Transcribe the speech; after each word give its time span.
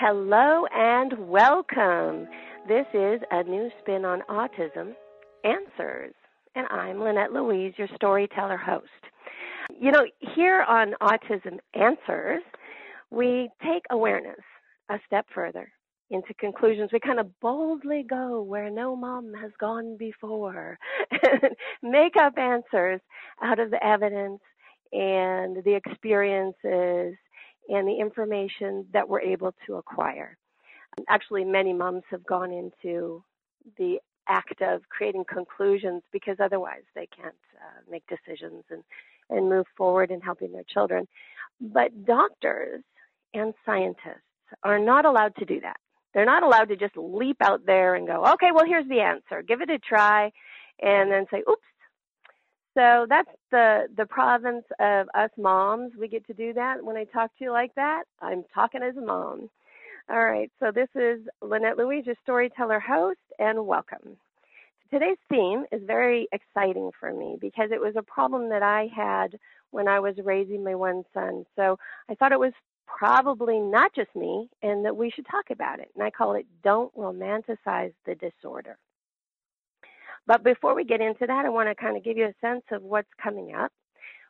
Hello 0.00 0.64
and 0.74 1.12
welcome. 1.28 2.26
This 2.66 2.86
is 2.94 3.20
a 3.30 3.42
new 3.42 3.68
spin 3.80 4.06
on 4.06 4.22
autism 4.30 4.94
answers. 5.44 6.14
And 6.54 6.66
I'm 6.68 7.02
Lynette 7.02 7.34
Louise, 7.34 7.74
your 7.76 7.88
storyteller 7.96 8.56
host. 8.56 8.86
You 9.78 9.92
know, 9.92 10.06
here 10.34 10.62
on 10.62 10.94
Autism 11.02 11.58
Answers, 11.74 12.42
we 13.10 13.50
take 13.62 13.82
awareness 13.90 14.40
a 14.88 14.98
step 15.06 15.26
further 15.34 15.70
into 16.08 16.32
conclusions. 16.32 16.88
We 16.94 17.00
kind 17.00 17.20
of 17.20 17.38
boldly 17.40 18.02
go 18.08 18.40
where 18.40 18.70
no 18.70 18.96
mom 18.96 19.34
has 19.34 19.50
gone 19.60 19.98
before 19.98 20.78
and 21.10 21.54
make 21.82 22.14
up 22.18 22.38
answers 22.38 23.02
out 23.42 23.58
of 23.58 23.70
the 23.70 23.84
evidence 23.86 24.40
and 24.94 25.62
the 25.62 25.74
experiences 25.74 27.18
and 27.68 27.86
the 27.86 27.98
information 27.98 28.86
that 28.92 29.08
we're 29.08 29.20
able 29.20 29.54
to 29.66 29.76
acquire. 29.76 30.36
Actually, 31.08 31.44
many 31.44 31.72
moms 31.72 32.02
have 32.10 32.24
gone 32.26 32.52
into 32.52 33.22
the 33.78 33.98
act 34.28 34.60
of 34.62 34.82
creating 34.88 35.24
conclusions 35.32 36.02
because 36.12 36.36
otherwise 36.40 36.82
they 36.94 37.06
can't 37.06 37.34
uh, 37.56 37.80
make 37.90 38.02
decisions 38.06 38.64
and, 38.70 38.82
and 39.28 39.48
move 39.48 39.66
forward 39.76 40.10
in 40.10 40.20
helping 40.20 40.52
their 40.52 40.64
children. 40.68 41.06
But 41.60 42.04
doctors 42.04 42.82
and 43.34 43.54
scientists 43.64 44.22
are 44.62 44.78
not 44.78 45.04
allowed 45.04 45.36
to 45.36 45.44
do 45.44 45.60
that. 45.60 45.76
They're 46.12 46.24
not 46.24 46.42
allowed 46.42 46.68
to 46.70 46.76
just 46.76 46.96
leap 46.96 47.36
out 47.40 47.66
there 47.66 47.94
and 47.94 48.06
go, 48.06 48.24
okay, 48.34 48.50
well, 48.52 48.66
here's 48.66 48.88
the 48.88 49.00
answer. 49.00 49.42
Give 49.46 49.60
it 49.60 49.70
a 49.70 49.78
try 49.78 50.32
and 50.80 51.10
then 51.10 51.26
say, 51.30 51.42
oops. 51.48 51.62
So 52.74 53.06
that's 53.08 53.30
the, 53.50 53.88
the 53.96 54.06
province 54.06 54.64
of 54.78 55.08
us 55.14 55.30
moms. 55.36 55.92
We 55.98 56.08
get 56.08 56.26
to 56.28 56.34
do 56.34 56.52
that. 56.54 56.84
When 56.84 56.96
I 56.96 57.04
talk 57.04 57.36
to 57.38 57.44
you 57.44 57.50
like 57.50 57.74
that, 57.74 58.04
I'm 58.20 58.44
talking 58.54 58.82
as 58.82 58.96
a 58.96 59.00
mom. 59.00 59.50
All 60.08 60.24
right, 60.24 60.50
so 60.58 60.72
this 60.72 60.88
is 60.94 61.20
Lynette 61.40 61.78
Louise, 61.78 62.06
your 62.06 62.16
storyteller 62.22 62.80
host, 62.80 63.20
and 63.38 63.66
welcome. 63.66 64.16
Today's 64.90 65.18
theme 65.28 65.64
is 65.70 65.82
very 65.86 66.26
exciting 66.32 66.90
for 66.98 67.12
me 67.12 67.36
because 67.40 67.70
it 67.72 67.80
was 67.80 67.94
a 67.96 68.02
problem 68.02 68.48
that 68.48 68.62
I 68.62 68.88
had 68.94 69.38
when 69.70 69.86
I 69.86 70.00
was 70.00 70.16
raising 70.24 70.64
my 70.64 70.74
one 70.74 71.04
son. 71.14 71.44
So 71.54 71.78
I 72.08 72.14
thought 72.16 72.32
it 72.32 72.40
was 72.40 72.52
probably 72.86 73.60
not 73.60 73.94
just 73.94 74.14
me 74.16 74.48
and 74.62 74.84
that 74.84 74.96
we 74.96 75.10
should 75.10 75.26
talk 75.26 75.50
about 75.50 75.78
it. 75.78 75.90
And 75.94 76.02
I 76.02 76.10
call 76.10 76.34
it 76.34 76.46
Don't 76.64 76.92
Romanticize 76.96 77.92
the 78.04 78.16
Disorder. 78.16 78.76
But 80.30 80.44
before 80.44 80.76
we 80.76 80.84
get 80.84 81.00
into 81.00 81.26
that, 81.26 81.44
I 81.44 81.48
want 81.48 81.70
to 81.70 81.74
kind 81.74 81.96
of 81.96 82.04
give 82.04 82.16
you 82.16 82.26
a 82.26 82.34
sense 82.40 82.62
of 82.70 82.84
what's 82.84 83.08
coming 83.20 83.52
up. 83.52 83.72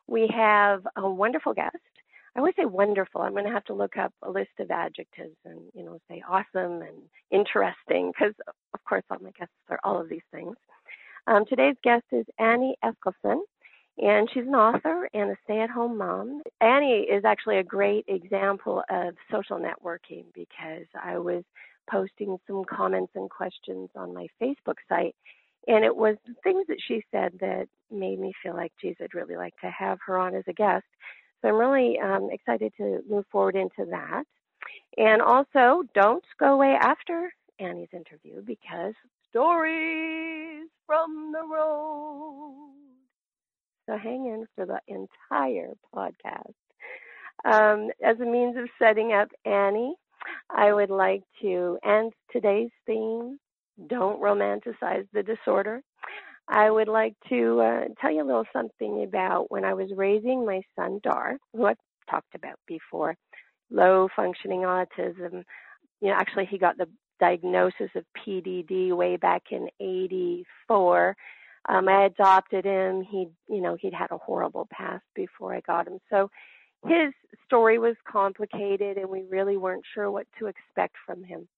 We 0.06 0.26
have 0.34 0.86
a 0.96 1.06
wonderful 1.06 1.52
guest. 1.52 1.76
I 2.34 2.38
always 2.38 2.54
say 2.58 2.64
wonderful. 2.64 3.20
I'm 3.20 3.32
going 3.32 3.44
to 3.44 3.52
have 3.52 3.66
to 3.66 3.74
look 3.74 3.98
up 3.98 4.10
a 4.22 4.30
list 4.30 4.48
of 4.60 4.70
adjectives 4.70 5.36
and, 5.44 5.60
you 5.74 5.84
know, 5.84 5.98
say 6.08 6.22
awesome 6.26 6.80
and 6.80 7.02
interesting 7.30 8.12
because, 8.12 8.32
of 8.72 8.82
course, 8.88 9.02
all 9.10 9.18
my 9.20 9.30
guests 9.38 9.52
are 9.68 9.78
all 9.84 10.00
of 10.00 10.08
these 10.08 10.24
things. 10.32 10.56
Um, 11.26 11.44
today's 11.46 11.76
guest 11.84 12.04
is 12.12 12.24
Annie 12.38 12.76
Eskeldson, 12.82 13.42
and 13.98 14.26
she's 14.32 14.46
an 14.46 14.54
author 14.54 15.06
and 15.12 15.32
a 15.32 15.36
stay-at-home 15.44 15.98
mom. 15.98 16.40
Annie 16.62 17.06
is 17.12 17.26
actually 17.26 17.58
a 17.58 17.62
great 17.62 18.06
example 18.08 18.82
of 18.88 19.12
social 19.30 19.58
networking 19.58 20.24
because 20.34 20.86
I 21.04 21.18
was 21.18 21.44
posting 21.90 22.38
some 22.46 22.64
comments 22.64 23.12
and 23.16 23.28
questions 23.28 23.90
on 23.94 24.14
my 24.14 24.28
Facebook 24.40 24.76
site, 24.88 25.14
and 25.70 25.84
it 25.84 25.94
was 25.94 26.16
the 26.26 26.34
things 26.42 26.66
that 26.68 26.80
she 26.86 27.04
said 27.12 27.32
that 27.40 27.68
made 27.90 28.18
me 28.18 28.32
feel 28.42 28.54
like, 28.54 28.72
geez, 28.80 28.96
I'd 29.00 29.14
really 29.14 29.36
like 29.36 29.54
to 29.62 29.70
have 29.70 29.98
her 30.06 30.18
on 30.18 30.34
as 30.34 30.44
a 30.48 30.52
guest. 30.52 30.84
So 31.40 31.48
I'm 31.48 31.54
really 31.54 31.98
um, 31.98 32.28
excited 32.32 32.72
to 32.78 33.00
move 33.08 33.24
forward 33.30 33.54
into 33.54 33.88
that. 33.90 34.24
And 34.98 35.22
also, 35.22 35.84
don't 35.94 36.24
go 36.38 36.54
away 36.54 36.76
after 36.80 37.32
Annie's 37.60 37.88
interview 37.92 38.42
because 38.42 38.94
stories 39.30 40.66
from 40.86 41.32
the 41.32 41.46
road 41.46 42.70
so 43.86 43.96
hang 43.96 44.26
in 44.26 44.46
for 44.54 44.66
the 44.66 44.80
entire 44.86 45.72
podcast. 45.94 46.54
Um, 47.44 47.90
as 48.04 48.20
a 48.20 48.24
means 48.24 48.56
of 48.56 48.68
setting 48.78 49.12
up 49.12 49.28
Annie, 49.44 49.94
I 50.50 50.72
would 50.72 50.90
like 50.90 51.22
to 51.42 51.78
end 51.84 52.12
today's 52.30 52.70
theme 52.86 53.38
don't 53.88 54.20
romanticize 54.20 55.06
the 55.12 55.22
disorder. 55.22 55.82
I 56.48 56.70
would 56.70 56.88
like 56.88 57.14
to 57.28 57.60
uh, 57.60 57.84
tell 58.00 58.10
you 58.10 58.22
a 58.22 58.26
little 58.26 58.46
something 58.52 59.04
about 59.04 59.50
when 59.50 59.64
I 59.64 59.74
was 59.74 59.90
raising 59.94 60.44
my 60.44 60.62
son 60.76 61.00
Dar, 61.02 61.38
who 61.52 61.66
I've 61.66 61.76
talked 62.10 62.34
about 62.34 62.58
before, 62.66 63.16
low 63.70 64.08
functioning 64.16 64.60
autism. 64.60 65.44
You 66.00 66.08
know, 66.08 66.14
actually, 66.14 66.46
he 66.46 66.58
got 66.58 66.76
the 66.76 66.88
diagnosis 67.20 67.90
of 67.94 68.04
PDD 68.26 68.92
way 68.92 69.16
back 69.16 69.44
in 69.50 69.68
84 69.78 71.16
um, 71.68 71.88
I 71.88 72.06
adopted 72.06 72.64
him. 72.64 73.02
He, 73.02 73.28
you 73.48 73.60
know, 73.60 73.76
he'd 73.78 73.94
had 73.94 74.10
a 74.10 74.18
horrible 74.18 74.66
past 74.72 75.04
before 75.14 75.54
I 75.54 75.60
got 75.60 75.86
him. 75.86 75.98
So 76.08 76.30
his 76.86 77.12
story 77.44 77.78
was 77.78 77.96
complicated, 78.10 78.96
and 78.96 79.08
we 79.08 79.22
really 79.28 79.56
weren't 79.56 79.84
sure 79.94 80.10
what 80.10 80.26
to 80.38 80.46
expect 80.46 80.96
from 81.06 81.22
him. 81.22 81.48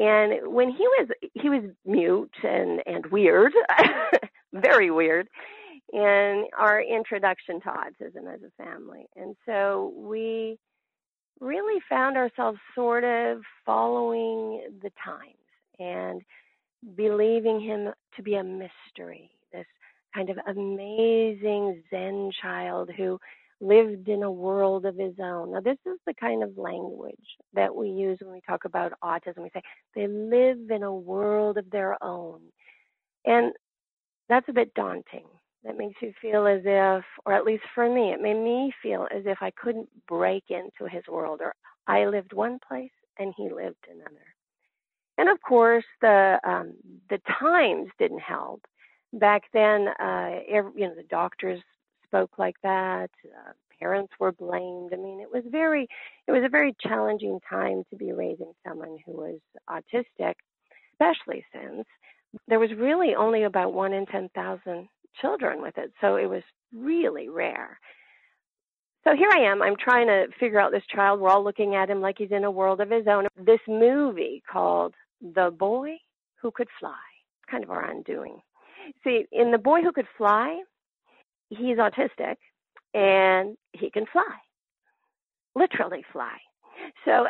And 0.00 0.54
when 0.54 0.70
he 0.70 0.82
was 0.82 1.08
he 1.34 1.50
was 1.50 1.62
mute 1.84 2.34
and 2.42 2.82
and 2.86 3.04
weird, 3.06 3.52
very 4.54 4.90
weird, 4.90 5.28
in 5.92 6.46
our 6.58 6.80
introduction 6.80 7.60
to 7.60 7.68
autism 7.68 8.32
as 8.32 8.40
a 8.42 8.62
family. 8.62 9.06
And 9.14 9.36
so 9.44 9.92
we 9.94 10.58
really 11.38 11.82
found 11.86 12.16
ourselves 12.16 12.58
sort 12.74 13.04
of 13.04 13.42
following 13.66 14.62
the 14.82 14.90
times 15.04 15.36
and 15.78 16.22
believing 16.96 17.60
him 17.60 17.92
to 18.16 18.22
be 18.22 18.36
a 18.36 18.42
mystery, 18.44 19.30
this 19.52 19.66
kind 20.14 20.30
of 20.30 20.38
amazing 20.46 21.82
Zen 21.90 22.30
child 22.40 22.88
who 22.96 23.18
lived 23.60 24.08
in 24.08 24.22
a 24.22 24.30
world 24.30 24.86
of 24.86 24.96
his 24.96 25.14
own. 25.22 25.52
Now, 25.52 25.60
this 25.60 25.78
is 25.86 25.98
the 26.06 26.14
kind 26.14 26.42
of 26.42 26.56
language 26.56 27.16
that 27.52 27.74
we 27.74 27.88
use 27.88 28.18
when 28.20 28.32
we 28.32 28.40
talk 28.46 28.64
about 28.64 28.92
autism. 29.04 29.42
We 29.42 29.50
say 29.52 29.62
they 29.94 30.06
live 30.06 30.70
in 30.70 30.82
a 30.82 30.94
world 30.94 31.58
of 31.58 31.70
their 31.70 32.02
own. 32.02 32.40
And 33.26 33.52
that's 34.28 34.48
a 34.48 34.54
bit 34.54 34.72
daunting. 34.74 35.26
That 35.64 35.76
makes 35.76 36.00
you 36.00 36.12
feel 36.22 36.46
as 36.46 36.62
if, 36.64 37.04
or 37.26 37.34
at 37.34 37.44
least 37.44 37.64
for 37.74 37.92
me, 37.92 38.12
it 38.12 38.22
made 38.22 38.42
me 38.42 38.72
feel 38.82 39.06
as 39.14 39.24
if 39.26 39.38
I 39.42 39.50
couldn't 39.50 39.88
break 40.08 40.44
into 40.48 40.90
his 40.90 41.02
world, 41.06 41.40
or 41.42 41.54
I 41.86 42.06
lived 42.06 42.32
one 42.32 42.58
place 42.66 42.90
and 43.18 43.34
he 43.36 43.50
lived 43.50 43.84
another. 43.90 44.24
And 45.18 45.28
of 45.28 45.38
course, 45.42 45.84
the 46.00 46.40
um, 46.44 46.72
the 47.10 47.20
times 47.38 47.90
didn't 47.98 48.20
help. 48.20 48.62
Back 49.12 49.42
then, 49.52 49.88
uh, 50.00 50.38
every, 50.48 50.72
you 50.76 50.88
know, 50.88 50.94
the 50.94 51.02
doctors 51.10 51.60
spoke 52.10 52.38
like 52.38 52.56
that. 52.62 53.10
Uh, 53.24 53.52
parents 53.78 54.12
were 54.18 54.32
blamed. 54.32 54.92
I 54.92 54.96
mean, 54.96 55.20
it 55.20 55.30
was 55.32 55.44
very, 55.50 55.86
it 56.26 56.32
was 56.32 56.42
a 56.44 56.48
very 56.48 56.74
challenging 56.80 57.38
time 57.48 57.84
to 57.90 57.96
be 57.96 58.12
raising 58.12 58.52
someone 58.66 58.96
who 59.06 59.12
was 59.12 59.38
autistic, 59.68 60.34
especially 60.92 61.44
since 61.52 61.86
there 62.48 62.58
was 62.58 62.70
really 62.76 63.14
only 63.14 63.44
about 63.44 63.72
one 63.72 63.92
in 63.92 64.06
ten 64.06 64.28
thousand 64.34 64.88
children 65.20 65.62
with 65.62 65.78
it. 65.78 65.92
So 66.00 66.16
it 66.16 66.26
was 66.26 66.42
really 66.74 67.28
rare. 67.28 67.78
So 69.04 69.16
here 69.16 69.30
I 69.32 69.50
am. 69.50 69.62
I'm 69.62 69.76
trying 69.76 70.08
to 70.08 70.26
figure 70.38 70.60
out 70.60 70.72
this 70.72 70.82
child. 70.94 71.20
We're 71.20 71.30
all 71.30 71.42
looking 71.42 71.74
at 71.74 71.88
him 71.88 72.00
like 72.00 72.16
he's 72.18 72.32
in 72.32 72.44
a 72.44 72.50
world 72.50 72.80
of 72.80 72.90
his 72.90 73.06
own. 73.06 73.26
This 73.36 73.60
movie 73.66 74.42
called 74.50 74.94
the 75.22 75.50
boy 75.58 75.96
who 76.42 76.50
could 76.50 76.68
fly. 76.78 76.92
Kind 77.50 77.64
of 77.64 77.70
our 77.70 77.90
undoing. 77.90 78.40
See, 79.02 79.24
in 79.32 79.50
the 79.52 79.58
boy 79.58 79.80
who 79.82 79.92
could 79.92 80.06
fly, 80.18 80.60
he's 81.50 81.76
autistic 81.76 82.36
and 82.94 83.56
he 83.72 83.90
can 83.90 84.06
fly, 84.12 84.36
literally 85.54 86.04
fly. 86.12 86.38
So 87.04 87.26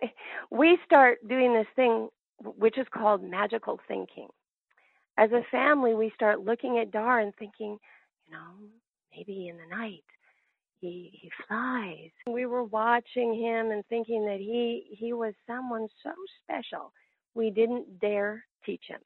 we 0.50 0.78
start 0.86 1.18
doing 1.28 1.54
this 1.54 1.66
thing 1.76 2.08
which 2.42 2.78
is 2.78 2.86
called 2.92 3.22
magical 3.22 3.78
thinking. 3.86 4.28
As 5.16 5.30
a 5.30 5.42
family, 5.50 5.94
we 5.94 6.10
start 6.14 6.40
looking 6.40 6.78
at 6.78 6.90
Dar 6.90 7.20
and 7.20 7.32
thinking, 7.36 7.78
you 8.26 8.32
know, 8.32 8.66
maybe 9.16 9.48
in 9.48 9.56
the 9.56 9.76
night 9.76 10.04
he 10.80 11.10
he 11.12 11.30
flies. 11.46 12.10
We 12.26 12.46
were 12.46 12.64
watching 12.64 13.34
him 13.34 13.70
and 13.70 13.84
thinking 13.86 14.24
that 14.26 14.38
he 14.40 14.96
he 14.98 15.12
was 15.12 15.34
someone 15.46 15.86
so 16.02 16.10
special 16.42 16.92
we 17.34 17.50
didn't 17.50 18.00
dare 18.00 18.44
teach 18.64 18.84
him. 18.88 19.00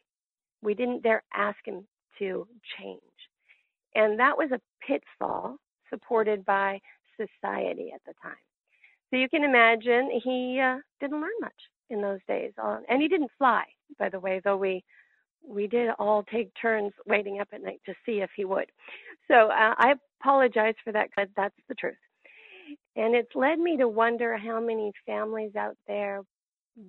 We 0.62 0.74
didn't 0.74 1.02
dare 1.02 1.22
ask 1.34 1.58
him 1.64 1.86
to 2.18 2.46
change. 2.78 3.00
And 3.94 4.19
that 4.19 4.37
was 4.37 4.50
a 4.52 4.61
pitfall 4.87 5.56
supported 5.90 6.44
by 6.44 6.81
society 7.17 7.90
at 7.94 8.00
the 8.06 8.14
time. 8.23 8.37
So 9.11 9.17
you 9.17 9.29
can 9.29 9.44
imagine 9.44 10.20
he 10.23 10.61
uh, 10.61 10.79
didn't 11.00 11.20
learn 11.20 11.31
much 11.40 11.52
in 11.90 12.02
those 12.02 12.20
days. 12.29 12.52
And 12.58 13.00
he 13.00 13.08
didn't 13.08 13.31
fly, 13.38 13.64
by 13.99 14.08
the 14.08 14.20
way, 14.20 14.40
though 14.44 14.56
we 14.56 14.85
we 15.46 15.67
did 15.67 15.90
all 15.99 16.25
take 16.25 16.50
turns 16.61 16.93
waiting 17.06 17.40
up 17.40 17.49
at 17.52 17.62
night 17.62 17.81
to 17.87 17.94
see 18.05 18.20
if 18.20 18.31
he 18.37 18.44
would. 18.44 18.67
So 19.29 19.35
uh, 19.35 19.75
I 19.79 19.94
apologize 20.20 20.75
for 20.85 20.93
that, 20.93 21.08
but 21.17 21.29
that's 21.37 21.55
the 21.69 21.75
truth. 21.75 21.94
And 22.96 23.14
it's 23.14 23.35
led 23.35 23.58
me 23.58 23.76
to 23.79 23.88
wonder 23.88 24.37
how 24.37 24.61
many 24.61 24.93
families 25.06 25.55
out 25.56 25.76
there 25.87 26.23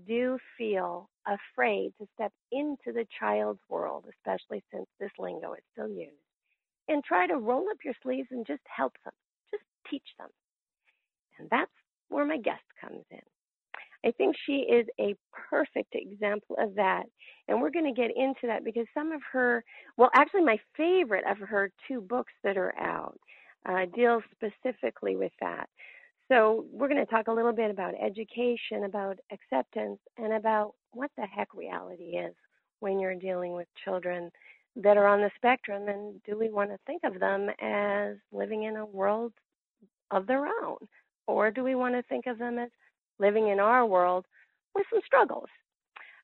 do 0.07 0.37
feel 0.57 1.09
afraid 1.25 1.93
to 1.99 2.07
step 2.15 2.31
into 2.51 2.91
the 2.93 3.05
child's 3.19 3.61
world, 3.69 4.05
especially 4.09 4.63
since 4.73 4.87
this 4.99 5.11
lingo 5.17 5.53
is 5.53 5.63
still 5.71 5.87
used, 5.87 6.11
and 6.89 7.03
try 7.03 7.27
to 7.27 7.37
roll 7.37 7.69
up 7.69 7.77
your 7.85 7.93
sleeves 8.03 8.27
and 8.31 8.45
just 8.45 8.63
help 8.75 8.93
them, 9.05 9.13
just 9.51 9.63
teach 9.89 10.03
them. 10.19 10.29
And 11.39 11.47
that's 11.49 11.71
where 12.09 12.25
my 12.25 12.37
guest 12.37 12.63
comes 12.81 13.05
in. 13.11 13.19
I 14.05 14.11
think 14.11 14.35
she 14.45 14.59
is 14.59 14.87
a 14.99 15.15
perfect 15.49 15.93
example 15.93 16.55
of 16.59 16.75
that. 16.75 17.03
And 17.47 17.61
we're 17.61 17.71
going 17.71 17.93
to 17.93 18.01
get 18.01 18.11
into 18.15 18.47
that 18.47 18.63
because 18.63 18.85
some 18.93 19.11
of 19.11 19.21
her, 19.31 19.63
well, 19.97 20.09
actually, 20.15 20.43
my 20.43 20.57
favorite 20.77 21.25
of 21.29 21.37
her 21.39 21.71
two 21.87 22.01
books 22.01 22.33
that 22.43 22.57
are 22.57 22.77
out 22.79 23.19
uh, 23.67 23.85
deals 23.93 24.23
specifically 24.33 25.15
with 25.15 25.33
that. 25.41 25.69
So, 26.31 26.65
we're 26.71 26.87
going 26.87 27.05
to 27.05 27.11
talk 27.11 27.27
a 27.27 27.33
little 27.33 27.51
bit 27.53 27.71
about 27.71 27.95
education, 28.01 28.85
about 28.85 29.17
acceptance, 29.33 29.99
and 30.17 30.33
about 30.33 30.75
what 30.91 31.11
the 31.17 31.25
heck 31.25 31.53
reality 31.53 32.17
is 32.17 32.35
when 32.79 32.99
you're 32.99 33.15
dealing 33.15 33.53
with 33.53 33.67
children 33.83 34.31
that 34.75 34.97
are 34.97 35.07
on 35.07 35.21
the 35.21 35.31
spectrum. 35.35 35.87
And 35.87 36.21
do 36.23 36.37
we 36.37 36.49
want 36.49 36.69
to 36.71 36.79
think 36.85 37.03
of 37.03 37.19
them 37.19 37.49
as 37.61 38.15
living 38.31 38.63
in 38.63 38.77
a 38.77 38.85
world 38.85 39.33
of 40.11 40.27
their 40.27 40.45
own? 40.45 40.77
Or 41.27 41.51
do 41.51 41.63
we 41.63 41.75
want 41.75 41.95
to 41.95 42.03
think 42.03 42.25
of 42.27 42.37
them 42.37 42.57
as 42.57 42.69
living 43.19 43.49
in 43.49 43.59
our 43.59 43.85
world 43.85 44.25
with 44.75 44.85
some 44.91 45.01
struggles? 45.05 45.49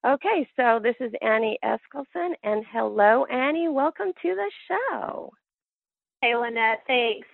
Okay, 0.06 0.47
so 0.56 0.80
this 0.81 0.95
is 1.00 1.12
Annie 1.24 1.57
Eskeldson, 1.65 2.33
and 2.44 2.63
hello, 2.71 3.25
Annie. 3.25 3.69
Welcome 3.69 4.12
to 4.21 4.36
the 4.36 4.51
show. 4.68 5.31
Hey, 6.21 6.36
Lynette. 6.36 6.83
Thanks. 6.86 7.27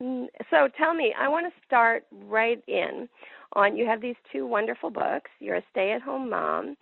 Mm, 0.00 0.26
so 0.48 0.68
tell 0.78 0.94
me, 0.94 1.12
I 1.18 1.26
want 1.26 1.52
to 1.52 1.60
start 1.66 2.04
right 2.12 2.62
in 2.68 3.08
on 3.54 3.76
you 3.76 3.86
have 3.86 4.00
these 4.00 4.14
two 4.30 4.46
wonderful 4.46 4.90
books. 4.90 5.30
You're 5.40 5.56
a 5.56 5.62
stay 5.70 5.92
at 5.92 6.02
home 6.02 6.30
mom. 6.30 6.76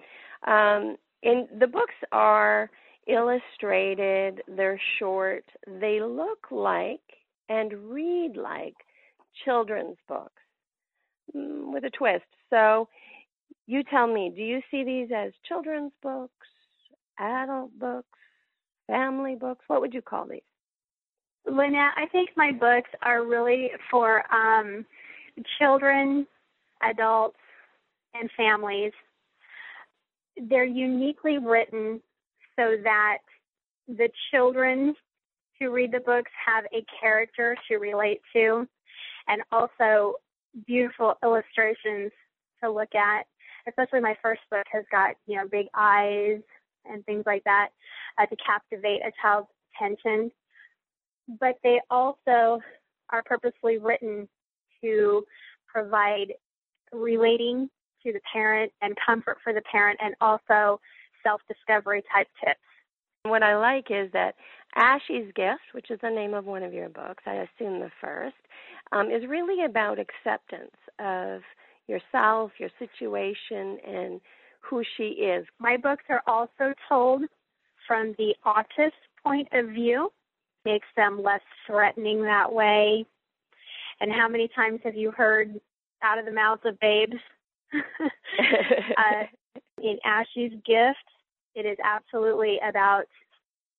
Um, 0.47 0.97
and 1.23 1.49
the 1.59 1.67
books 1.67 1.95
are 2.13 2.71
illustrated, 3.07 4.43
they're 4.49 4.81
short, 4.99 5.45
they 5.67 6.01
look 6.01 6.47
like 6.51 7.01
and 7.49 7.73
read 7.91 8.37
like 8.37 8.75
children's 9.45 9.97
books 10.09 10.43
mm, 11.35 11.73
with 11.73 11.85
a 11.85 11.91
twist. 11.91 12.25
So 12.51 12.89
you 13.67 13.83
tell 13.85 14.07
me, 14.07 14.33
do 14.35 14.43
you 14.43 14.61
see 14.71 14.85
these 14.85 15.09
as 15.15 15.33
children's 15.47 15.93
books, 16.03 16.33
adult 17.19 17.77
books, 17.79 18.19
family 18.87 19.37
books? 19.37 19.65
What 19.69 19.81
would 19.81 19.95
you 19.95 20.03
call 20.03 20.27
these? 20.27 20.41
Lynette, 21.47 21.93
I 21.97 22.07
think 22.11 22.31
my 22.37 22.51
books 22.51 22.91
are 23.03 23.25
really 23.25 23.71
for 23.91 24.23
um, 24.35 24.85
children, 25.59 26.27
adults, 26.83 27.39
and 28.15 28.29
families. 28.37 28.93
They're 30.49 30.65
uniquely 30.65 31.39
written 31.39 32.01
so 32.59 32.77
that 32.83 33.19
the 33.89 34.09
children 34.31 34.95
who 35.59 35.71
read 35.71 35.93
the 35.93 36.01
books 36.01 36.31
have 36.45 36.65
a 36.73 36.85
character 37.01 37.57
to 37.69 37.77
relate 37.77 38.21
to 38.35 38.67
and 39.29 39.43
also 39.53 40.15
beautiful 40.67 41.15
illustrations 41.23 42.13
to 42.63 42.71
look 42.71 42.95
at. 42.95 43.25
Especially 43.69 44.01
my 44.01 44.17
first 44.23 44.43
book 44.51 44.65
has 44.71 44.85
got, 44.91 45.17
you 45.27 45.37
know, 45.37 45.49
big 45.51 45.67
eyes 45.75 46.41
and 46.85 47.05
things 47.05 47.25
like 47.27 47.43
that 47.45 47.71
uh, 48.19 48.27
to 48.27 48.37
captivate 48.37 49.01
a 49.03 49.11
child's 49.21 49.49
attention 49.75 50.31
but 51.41 51.57
they 51.63 51.81
also 51.91 52.61
are 53.11 53.23
purposely 53.25 53.79
written 53.79 54.29
to 54.83 55.25
provide 55.67 56.33
relating 56.93 57.69
to 58.03 58.13
the 58.13 58.21
parent 58.33 58.73
and 58.83 58.97
comfort 59.05 59.39
for 59.43 59.53
the 59.53 59.63
parent 59.63 59.99
and 60.03 60.15
also 60.21 60.81
self 61.27 61.41
discovery 61.49 62.03
type 62.13 62.29
tips. 62.45 62.61
What 63.25 63.43
I 63.43 63.57
like 63.57 63.87
is 63.91 64.11
that 64.13 64.35
Ashy's 64.77 65.33
Gift, 65.35 65.73
which 65.73 65.91
is 65.91 65.99
the 66.03 66.11
name 66.11 66.35
of 66.35 66.45
one 66.45 66.63
of 66.63 66.73
your 66.73 66.89
books, 66.89 67.25
I 67.27 67.47
assume 67.47 67.81
the 67.81 67.91
first, 68.01 68.37
um, 68.93 69.11
is 69.11 69.27
really 69.29 69.65
about 69.65 69.99
acceptance 69.99 70.77
of 71.01 71.41
yourself, 71.89 72.53
your 72.59 72.71
situation, 72.79 73.79
and 73.87 74.21
who 74.61 74.83
she 74.97 75.05
is. 75.05 75.47
My 75.59 75.77
books 75.77 76.05
are 76.09 76.23
also 76.27 76.75
told 76.89 77.23
from 77.87 78.15
the 78.19 78.35
autist 78.45 78.93
point 79.25 79.49
of 79.53 79.69
view 79.71 80.13
makes 80.65 80.87
them 80.97 81.23
less 81.23 81.41
threatening 81.67 82.23
that 82.23 82.53
way. 82.53 83.05
And 84.01 84.13
how 84.13 84.29
many 84.29 84.49
times 84.55 84.81
have 84.85 84.95
you 84.95 85.11
heard 85.11 85.59
out 86.03 86.19
of 86.19 86.27
the 86.27 86.33
mouths 86.33 86.63
of 86.65 86.79
babes? 86.81 87.15
uh, 87.79 89.25
in 89.83 89.99
Ashy's 90.05 90.53
gift, 90.65 91.07
it 91.57 91.67
is 91.67 91.79
absolutely 91.83 92.61
about 92.69 93.07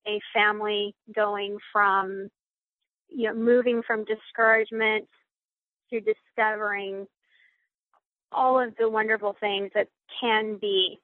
a 0.07 0.19
family 0.33 0.95
going 1.15 1.57
from, 1.71 2.29
you 3.07 3.27
know, 3.27 3.35
moving 3.35 3.81
from 3.85 4.03
discouragement 4.05 5.07
to 5.91 6.01
discovering 6.01 7.07
all 8.31 8.59
of 8.59 8.75
the 8.77 8.89
wonderful 8.89 9.35
things 9.39 9.69
that 9.75 9.87
can 10.19 10.57
be 10.59 10.99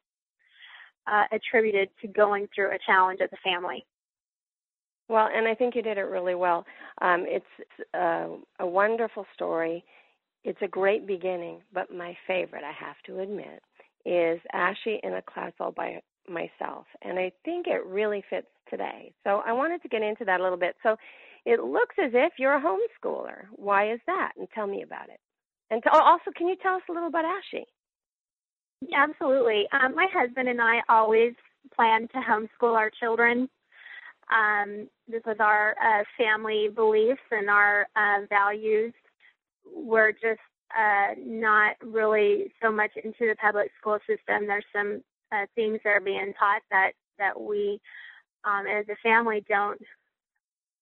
uh, 1.08 1.24
attributed 1.32 1.90
to 2.02 2.08
going 2.08 2.48
through 2.54 2.72
a 2.72 2.80
challenge 2.86 3.20
as 3.22 3.30
a 3.32 3.50
family. 3.50 3.86
Well, 5.10 5.30
and 5.34 5.48
I 5.48 5.54
think 5.54 5.76
you 5.76 5.82
did 5.82 5.98
it 5.98 6.02
really 6.02 6.36
well. 6.36 6.66
Um, 7.02 7.26
it's 7.28 7.46
uh, 7.94 8.28
a 8.60 8.68
wonderful 8.68 9.26
story. 9.34 9.84
It's 10.44 10.62
a 10.62 10.68
great 10.68 11.06
beginning, 11.06 11.62
but 11.74 11.94
my 11.94 12.18
favorite, 12.26 12.64
I 12.64 12.72
have 12.72 12.96
to 13.06 13.20
admit, 13.20 13.62
is 14.06 14.40
Ashie 14.54 15.00
in 15.04 15.14
a 15.14 15.22
class 15.22 15.52
all 15.60 15.72
by 15.72 16.02
myself. 16.30 16.86
And 17.02 17.20
I 17.20 17.32
think 17.46 17.68
it 17.68 17.86
really 17.86 18.24
fits 18.30 18.48
today. 18.70 19.14
So 19.24 19.42
I 19.46 19.54
wanted 19.54 19.82
to 19.84 19.90
get 19.90 20.02
into 20.02 20.26
that 20.26 20.40
a 20.40 20.44
little 20.44 20.58
bit. 20.58 20.76
So 20.84 20.96
it 21.46 21.62
looks 21.62 21.96
as 22.04 22.12
if 22.14 22.34
you're 22.40 22.56
a 22.56 22.62
homeschooler. 22.62 23.46
Why 23.52 23.92
is 23.92 24.00
that? 24.08 24.32
And 24.38 24.48
tell 24.54 24.68
me 24.68 24.84
about 24.84 25.10
it. 25.10 25.20
And 25.70 25.82
to, 25.84 25.92
also, 25.92 26.32
can 26.36 26.48
you 26.48 26.56
tell 26.62 26.76
us 26.76 26.82
a 26.90 26.94
little 26.94 27.10
about 27.10 27.26
Ashie? 27.26 27.66
Absolutely. 28.94 29.68
Um, 29.72 29.96
my 29.96 30.08
husband 30.14 30.50
and 30.50 30.62
I 30.62 30.82
always 30.90 31.34
plan 31.76 32.08
to 32.10 32.18
homeschool 32.18 32.76
our 32.76 32.92
children. 33.00 33.50
Um, 34.32 34.88
this 35.08 35.22
was 35.26 35.38
our 35.40 35.72
uh, 35.72 36.04
family 36.18 36.70
beliefs 36.74 37.22
and 37.32 37.50
our 37.50 37.88
uh, 37.96 38.26
values 38.30 38.94
were 39.74 40.12
just 40.12 40.40
uh, 40.78 41.14
not 41.18 41.76
really 41.84 42.52
so 42.62 42.72
much 42.72 42.92
into 43.04 43.28
the 43.28 43.36
public 43.42 43.72
school 43.80 44.00
system. 44.08 44.48
There's 44.48 44.66
some 44.74 45.04
uh, 45.34 45.46
things 45.56 45.80
are 45.86 46.00
being 46.00 46.34
taught 46.38 46.62
that 46.72 46.92
that 47.20 47.40
we, 47.40 47.80
um, 48.44 48.66
as 48.68 48.86
a 48.90 48.96
family, 49.04 49.44
don't, 49.48 49.80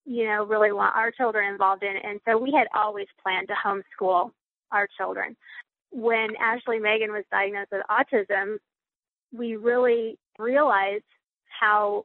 you 0.04 0.24
know, 0.24 0.44
really 0.44 0.72
want 0.72 0.96
our 0.96 1.10
children 1.10 1.52
involved 1.52 1.82
in. 1.82 1.94
And 2.02 2.20
so 2.26 2.38
we 2.38 2.52
had 2.52 2.66
always 2.74 3.06
planned 3.22 3.48
to 3.48 3.54
homeschool 3.54 4.30
our 4.70 4.88
children. 4.96 5.36
When 5.90 6.28
Ashley 6.40 6.78
Megan 6.78 7.12
was 7.12 7.24
diagnosed 7.30 7.70
with 7.70 7.82
autism, 7.90 8.56
we 9.32 9.56
really 9.56 10.18
realized 10.38 11.04
how 11.60 12.04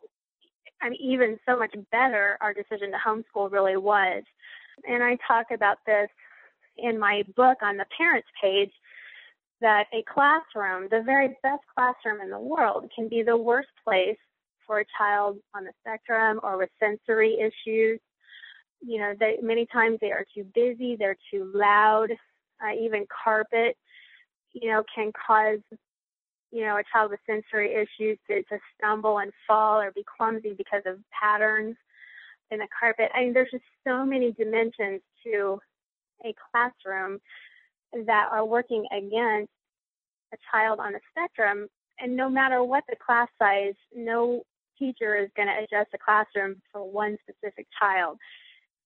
I 0.81 0.89
mean, 0.89 0.99
even 1.01 1.39
so 1.47 1.57
much 1.57 1.73
better 1.91 2.37
our 2.41 2.53
decision 2.53 2.91
to 2.91 2.97
homeschool 2.97 3.51
really 3.51 3.77
was. 3.77 4.23
And 4.87 5.03
I 5.03 5.17
talk 5.27 5.47
about 5.51 5.77
this 5.85 6.09
in 6.77 6.99
my 6.99 7.23
book 7.35 7.57
on 7.63 7.77
the 7.77 7.85
parents 7.97 8.27
page 8.41 8.71
that 9.61 9.85
a 9.93 10.03
classroom, 10.03 10.87
the 10.91 11.01
very 11.03 11.29
best 11.43 11.63
classroom 11.75 12.21
in 12.21 12.29
the 12.29 12.39
world, 12.39 12.91
can 12.95 13.07
be 13.07 13.23
the 13.23 13.37
worst 13.37 13.69
place 13.83 14.17
for 14.65 14.79
a 14.79 14.85
child 14.97 15.37
on 15.55 15.63
the 15.63 15.71
spectrum 15.81 16.39
or 16.43 16.57
with 16.57 16.69
sensory 16.79 17.37
issues. 17.39 17.99
You 18.81 18.99
know, 18.99 19.13
they, 19.19 19.37
many 19.41 19.65
times 19.65 19.97
they 20.01 20.11
are 20.11 20.25
too 20.35 20.45
busy, 20.53 20.95
they're 20.95 21.17
too 21.31 21.51
loud, 21.53 22.11
uh, 22.63 22.73
even 22.79 23.05
carpet, 23.23 23.75
you 24.53 24.69
know, 24.69 24.83
can 24.93 25.11
cause 25.25 25.59
you 26.51 26.63
know, 26.63 26.77
a 26.77 26.83
child 26.91 27.11
with 27.11 27.19
sensory 27.27 27.73
issues 27.73 28.17
to, 28.27 28.41
to 28.43 28.57
stumble 28.77 29.19
and 29.19 29.31
fall 29.47 29.79
or 29.81 29.91
be 29.91 30.03
clumsy 30.17 30.53
because 30.57 30.83
of 30.85 30.97
patterns 31.11 31.75
in 32.51 32.59
the 32.59 32.67
carpet. 32.79 33.09
I 33.13 33.21
mean, 33.21 33.33
there's 33.33 33.51
just 33.51 33.63
so 33.85 34.05
many 34.05 34.31
dimensions 34.31 35.01
to 35.25 35.59
a 36.25 36.33
classroom 36.51 37.19
that 38.05 38.29
are 38.31 38.45
working 38.45 38.85
against 38.91 39.51
a 40.33 40.37
child 40.51 40.79
on 40.79 40.93
the 40.93 40.99
spectrum. 41.11 41.67
And 41.99 42.15
no 42.15 42.29
matter 42.29 42.63
what 42.63 42.83
the 42.89 42.95
class 42.95 43.27
size, 43.39 43.73
no 43.95 44.43
teacher 44.77 45.15
is 45.15 45.29
going 45.35 45.47
to 45.47 45.63
adjust 45.63 45.89
a 45.93 45.97
classroom 45.97 46.61
for 46.71 46.89
one 46.89 47.17
specific 47.23 47.67
child. 47.79 48.17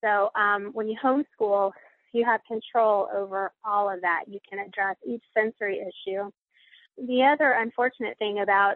So 0.04 0.30
um, 0.36 0.72
when 0.74 0.88
you 0.88 0.98
homeschool, 1.04 1.72
you 2.14 2.26
have 2.26 2.42
control 2.48 3.08
over 3.14 3.52
all 3.66 3.90
of 3.90 4.02
that. 4.02 4.24
You 4.28 4.40
can 4.50 4.60
address 4.60 4.96
each 5.06 5.24
sensory 5.36 5.80
issue 5.80 6.32
the 7.08 7.24
other 7.24 7.54
unfortunate 7.54 8.18
thing 8.18 8.40
about 8.40 8.76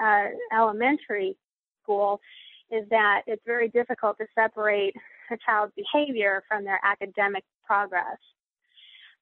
uh, 0.00 0.26
elementary 0.52 1.36
school 1.82 2.20
is 2.70 2.88
that 2.90 3.22
it's 3.26 3.42
very 3.46 3.68
difficult 3.68 4.18
to 4.18 4.26
separate 4.34 4.94
a 5.30 5.36
child's 5.44 5.72
behavior 5.76 6.42
from 6.48 6.64
their 6.64 6.80
academic 6.84 7.44
progress. 7.64 8.18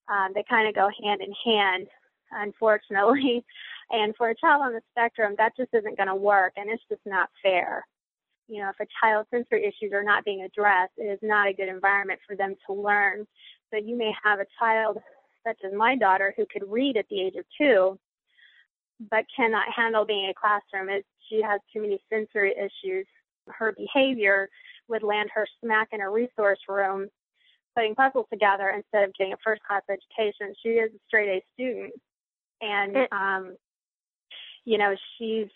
Um, 0.09 0.33
they 0.35 0.45
kind 0.49 0.69
of 0.69 0.75
go 0.75 0.89
hand 1.03 1.21
in 1.23 1.33
hand. 1.45 1.89
unfortunately. 2.33 3.45
And 3.91 4.17
for 4.17 4.31
a 4.31 4.35
child 4.35 4.63
on 4.63 4.73
the 4.73 4.81
spectrum, 4.91 5.35
that 5.37 5.57
just 5.59 5.69
isn't 5.75 5.99
going 5.99 6.09
to 6.09 6.15
work, 6.15 6.55
and 6.57 6.71
it's 6.71 6.83
just 6.89 7.03
not 7.05 7.29
fair. 7.43 7.87
You 8.49 8.63
know, 8.63 8.71
if 8.71 8.81
a 8.81 8.87
child's 8.99 9.29
sensory 9.31 9.67
issues 9.67 9.93
are 9.93 10.03
not 10.03 10.25
being 10.25 10.43
addressed, 10.43 10.95
it 10.97 11.05
is 11.05 11.19
not 11.23 11.49
a 11.49 11.53
good 11.53 11.69
environment 11.69 12.19
for 12.27 12.35
them 12.35 12.55
to 12.67 12.73
learn. 12.73 13.27
So 13.71 13.77
you 13.77 13.95
may 13.95 14.11
have 14.25 14.41
a 14.41 14.47
child, 14.59 14.99
such 15.47 15.59
as 15.67 15.73
my 15.75 15.97
daughter, 15.97 16.33
who 16.35 16.47
could 16.51 16.67
read 16.67 16.97
at 16.97 17.07
the 17.11 17.21
age 17.21 17.35
of 17.37 17.45
two, 17.59 17.99
but 19.11 19.27
cannot 19.37 19.67
handle 19.75 20.07
being 20.07 20.25
in 20.25 20.31
a 20.31 20.35
classroom. 20.35 20.89
It, 20.89 21.05
she 21.29 21.43
has 21.43 21.61
too 21.73 21.83
many 21.83 22.03
sensory 22.11 22.55
issues. 22.57 23.07
Her 23.49 23.73
behavior 23.77 24.49
would 24.89 25.03
land 25.03 25.29
her 25.35 25.47
smack 25.63 25.89
in 25.93 26.01
a 26.01 26.11
resource 26.11 26.61
room 26.69 27.09
putting 27.75 27.95
puzzles 27.95 28.27
together 28.33 28.71
instead 28.71 29.09
of 29.09 29.15
getting 29.15 29.33
a 29.33 29.37
first 29.45 29.63
class 29.65 29.83
education. 29.89 30.55
She 30.63 30.71
is 30.71 30.91
a 30.93 30.99
straight 31.07 31.29
A 31.29 31.43
student. 31.55 31.95
And 32.61 32.97
um 33.13 33.57
you 34.65 34.79
know, 34.79 34.95
she's 35.19 35.49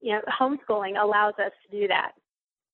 you 0.00 0.12
know, 0.12 0.20
homeschooling 0.28 1.00
allows 1.00 1.34
us 1.38 1.52
to 1.64 1.80
do 1.80 1.88
that. 1.88 2.12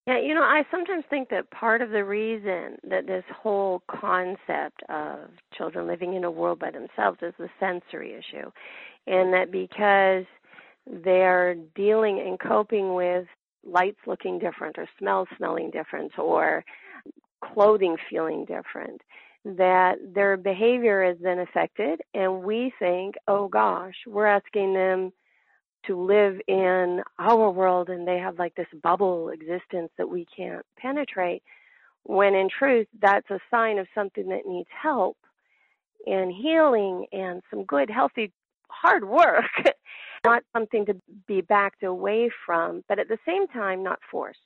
Yeah, 0.07 0.19
you 0.19 0.33
know, 0.33 0.43
I 0.43 0.63
sometimes 0.71 1.05
think 1.11 1.29
that 1.29 1.51
part 1.51 1.83
of 1.83 1.91
the 1.91 2.03
reason 2.03 2.79
that 2.89 3.07
this 3.07 3.25
whole 3.31 3.83
concept 3.91 4.83
of 4.89 5.29
children 5.55 5.87
living 5.87 6.15
in 6.15 6.25
a 6.25 6.31
world 6.31 6.59
by 6.59 6.71
themselves 6.71 7.19
is 7.21 7.35
the 7.39 7.51
sensory 7.61 8.15
issue. 8.15 8.51
And 9.07 9.35
that 9.35 9.53
because 9.53 10.25
they're 11.05 11.57
dealing 11.75 12.21
and 12.21 12.41
coping 12.41 12.95
with 12.95 13.27
lights 13.67 13.99
looking 14.07 14.39
different 14.39 14.79
or 14.79 14.89
smells 14.99 15.29
smelling 15.37 15.71
different 15.71 16.19
or 16.19 16.65
clothing 17.41 17.97
feeling 18.11 18.45
different 18.45 19.01
that 19.45 19.97
their 20.15 20.37
behavior 20.37 21.03
is 21.05 21.17
then 21.23 21.39
affected 21.39 22.01
and 22.15 22.43
we 22.43 22.73
think 22.79 23.15
oh 23.29 23.49
gosh 23.49 23.95
we're 24.07 24.27
asking 24.27 24.75
them 24.75 25.13
to 25.87 26.01
live 26.01 26.39
in 26.49 27.01
our 27.19 27.51
world 27.51 27.89
and 27.89 28.07
they 28.07 28.19
have 28.19 28.39
like 28.39 28.55
this 28.57 28.67
bubble 28.83 29.31
existence 29.31 29.91
that 29.97 30.09
we 30.09 30.27
can't 30.37 30.65
penetrate 30.79 31.43
when 32.03 32.35
in 32.35 32.49
truth 32.49 32.87
that's 33.01 33.31
a 33.31 33.39
sign 33.51 33.79
of 33.79 33.87
something 33.95 34.29
that 34.29 34.47
needs 34.47 34.69
help 34.71 35.17
and 36.07 36.33
healing 36.33 37.07
and 37.13 37.43
some 37.51 37.65
good 37.65 37.89
healthy 37.91 38.33
hard 38.71 39.09
work 39.09 39.45
not 40.27 40.43
something 40.53 40.85
to 40.85 40.95
be 41.27 41.41
backed 41.41 41.83
away 41.85 42.31
from 42.45 42.83
but 42.89 42.99
at 42.99 43.09
the 43.09 43.19
same 43.27 43.47
time 43.49 43.83
not 43.83 44.01
forced 44.11 44.41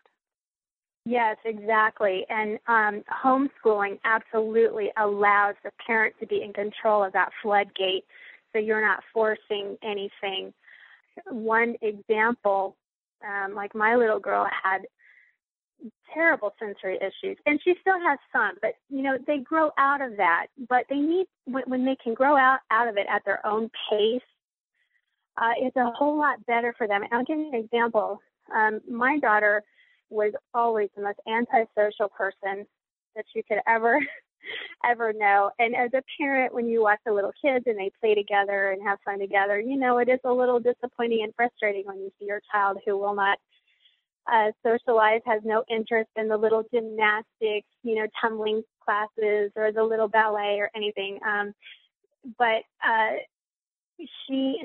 Yes, 1.05 1.37
exactly. 1.45 2.25
And 2.29 2.59
um, 2.69 3.03
homeschooling 3.25 3.99
absolutely 4.05 4.91
allows 4.97 5.57
the 5.65 5.71
parent 5.85 6.15
to 6.21 6.27
be 6.27 6.43
in 6.43 6.53
control 6.53 7.03
of 7.03 7.13
that 7.13 7.31
floodgate 7.43 8.05
so 8.53 8.59
you're 8.59 8.85
not 8.85 9.03
forcing 9.13 9.77
anything. 9.83 10.53
One 11.27 11.75
example, 11.83 12.77
um, 13.27 13.55
like 13.55 13.75
my 13.75 13.97
little 13.97 14.21
girl 14.21 14.47
had 14.63 14.83
terrible 16.15 16.55
sensory 16.59 16.97
issues 16.97 17.37
and 17.47 17.61
she 17.65 17.75
still 17.81 17.99
has 18.01 18.19
some 18.33 18.53
but 18.61 18.75
you 18.89 19.03
know 19.03 19.17
they 19.27 19.39
grow 19.39 19.71
out 19.79 20.01
of 20.01 20.17
that 20.17 20.47
but 20.69 20.85
they 20.89 20.97
need 20.97 21.27
when, 21.45 21.65
when 21.67 21.85
they 21.85 21.97
can 22.03 22.15
grow 22.15 22.37
out 22.37 22.59
out 22.71 22.87
of 22.87 22.97
it 22.97 23.07
at 23.11 23.25
their 23.25 23.45
own 23.47 23.69
pace 23.91 24.21
uh, 25.39 25.53
it's 25.59 25.77
a 25.77 25.91
whole 25.97 26.17
lot 26.17 26.45
better 26.47 26.75
for 26.77 26.87
them 26.87 27.03
and 27.03 27.13
i'll 27.13 27.25
give 27.25 27.39
you 27.39 27.49
an 27.49 27.55
example 27.55 28.21
um, 28.55 28.81
my 28.89 29.19
daughter 29.19 29.63
was 30.13 30.33
always 30.55 30.91
the 30.97 31.03
most 31.03 31.19
antisocial 31.27 32.09
person 32.09 32.67
that 33.17 33.25
you 33.35 33.43
could 33.47 33.59
ever 33.67 33.99
ever 34.85 35.13
know. 35.13 35.51
And 35.59 35.75
as 35.75 35.91
a 35.95 36.03
parent, 36.19 36.53
when 36.55 36.67
you 36.67 36.83
watch 36.83 36.99
the 37.07 37.13
little 37.13 37.33
kids 37.41 37.65
and 37.67 37.79
they 37.79 37.91
play 38.01 38.15
together 38.15 38.71
and 38.71 38.83
have 38.83 38.99
fun 39.05 39.19
together, 39.19 39.61
you 39.61 39.77
know 39.77 39.99
it 39.99 40.09
is 40.09 40.21
a 40.25 40.33
little 40.33 40.61
disappointing 40.61 41.23
and 41.23 41.35
frustrating 41.35 41.85
when 41.87 41.99
you 41.99 42.11
see 42.19 42.27
your 42.27 42.41
child 42.53 42.79
who 42.85 42.99
will 42.99 43.15
not 43.15 43.39
uh, 44.31 44.51
socialize, 44.65 45.21
has 45.27 45.43
no 45.45 45.65
interest 45.69 46.11
in 46.17 46.29
the 46.29 46.37
little 46.37 46.65
gymnastics, 46.73 47.69
you 47.83 47.97
know, 47.97 48.07
tumbling 48.21 48.63
classes 48.85 49.51
or 49.57 49.73
the 49.73 49.83
little 49.83 50.09
ballet 50.09 50.59
or 50.61 50.71
anything. 50.77 51.19
Um, 51.27 51.53
but 52.39 52.63
uh, 52.87 53.17
she, 54.27 54.63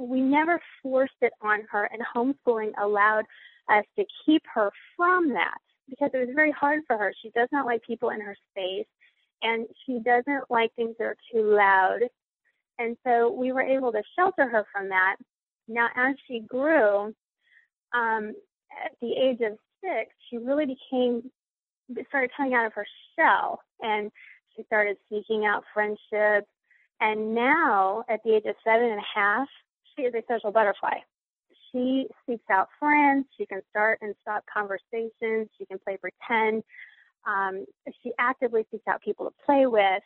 we 0.00 0.20
never 0.20 0.60
forced 0.82 1.14
it 1.20 1.32
on 1.42 1.60
her, 1.70 1.90
and 1.92 2.02
homeschooling 2.14 2.72
allowed 2.80 3.24
us 3.68 3.84
to 3.98 4.04
keep 4.24 4.42
her 4.52 4.70
from 4.96 5.32
that 5.32 5.58
because 5.88 6.10
it 6.14 6.18
was 6.18 6.34
very 6.34 6.52
hard 6.52 6.82
for 6.86 6.96
her. 6.96 7.12
She 7.22 7.30
does 7.30 7.48
not 7.52 7.66
like 7.66 7.82
people 7.82 8.10
in 8.10 8.20
her 8.20 8.36
space 8.50 8.86
and 9.42 9.66
she 9.84 10.00
doesn't 10.00 10.50
like 10.50 10.74
things 10.74 10.94
that 10.98 11.04
are 11.04 11.16
too 11.32 11.42
loud. 11.42 12.00
And 12.78 12.96
so 13.06 13.30
we 13.30 13.52
were 13.52 13.62
able 13.62 13.92
to 13.92 14.02
shelter 14.18 14.48
her 14.48 14.66
from 14.72 14.88
that. 14.88 15.16
Now, 15.68 15.88
as 15.96 16.14
she 16.26 16.40
grew, 16.40 17.14
um, 17.94 18.34
at 18.84 18.92
the 19.00 19.12
age 19.12 19.40
of 19.40 19.58
six, 19.80 20.10
she 20.28 20.38
really 20.38 20.66
became, 20.66 21.30
started 22.08 22.30
coming 22.36 22.54
out 22.54 22.66
of 22.66 22.72
her 22.74 22.86
shell 23.16 23.60
and 23.80 24.10
she 24.54 24.64
started 24.64 24.96
seeking 25.10 25.46
out 25.46 25.64
friendships. 25.72 26.48
And 27.00 27.34
now, 27.34 28.04
at 28.08 28.20
the 28.24 28.34
age 28.34 28.44
of 28.46 28.56
seven 28.64 28.88
and 28.88 29.00
a 29.00 29.18
half, 29.18 29.48
she 29.94 30.02
is 30.02 30.14
a 30.14 30.22
social 30.28 30.50
butterfly 30.50 30.98
she 31.76 32.06
seeks 32.26 32.44
out 32.50 32.68
friends. 32.78 33.26
She 33.36 33.46
can 33.46 33.60
start 33.70 33.98
and 34.00 34.14
stop 34.22 34.44
conversations. 34.52 35.48
She 35.58 35.66
can 35.66 35.78
play 35.78 35.98
pretend. 35.98 36.62
Um, 37.26 37.66
she 38.02 38.12
actively 38.18 38.66
seeks 38.70 38.86
out 38.88 39.02
people 39.02 39.26
to 39.26 39.32
play 39.44 39.66
with. 39.66 40.02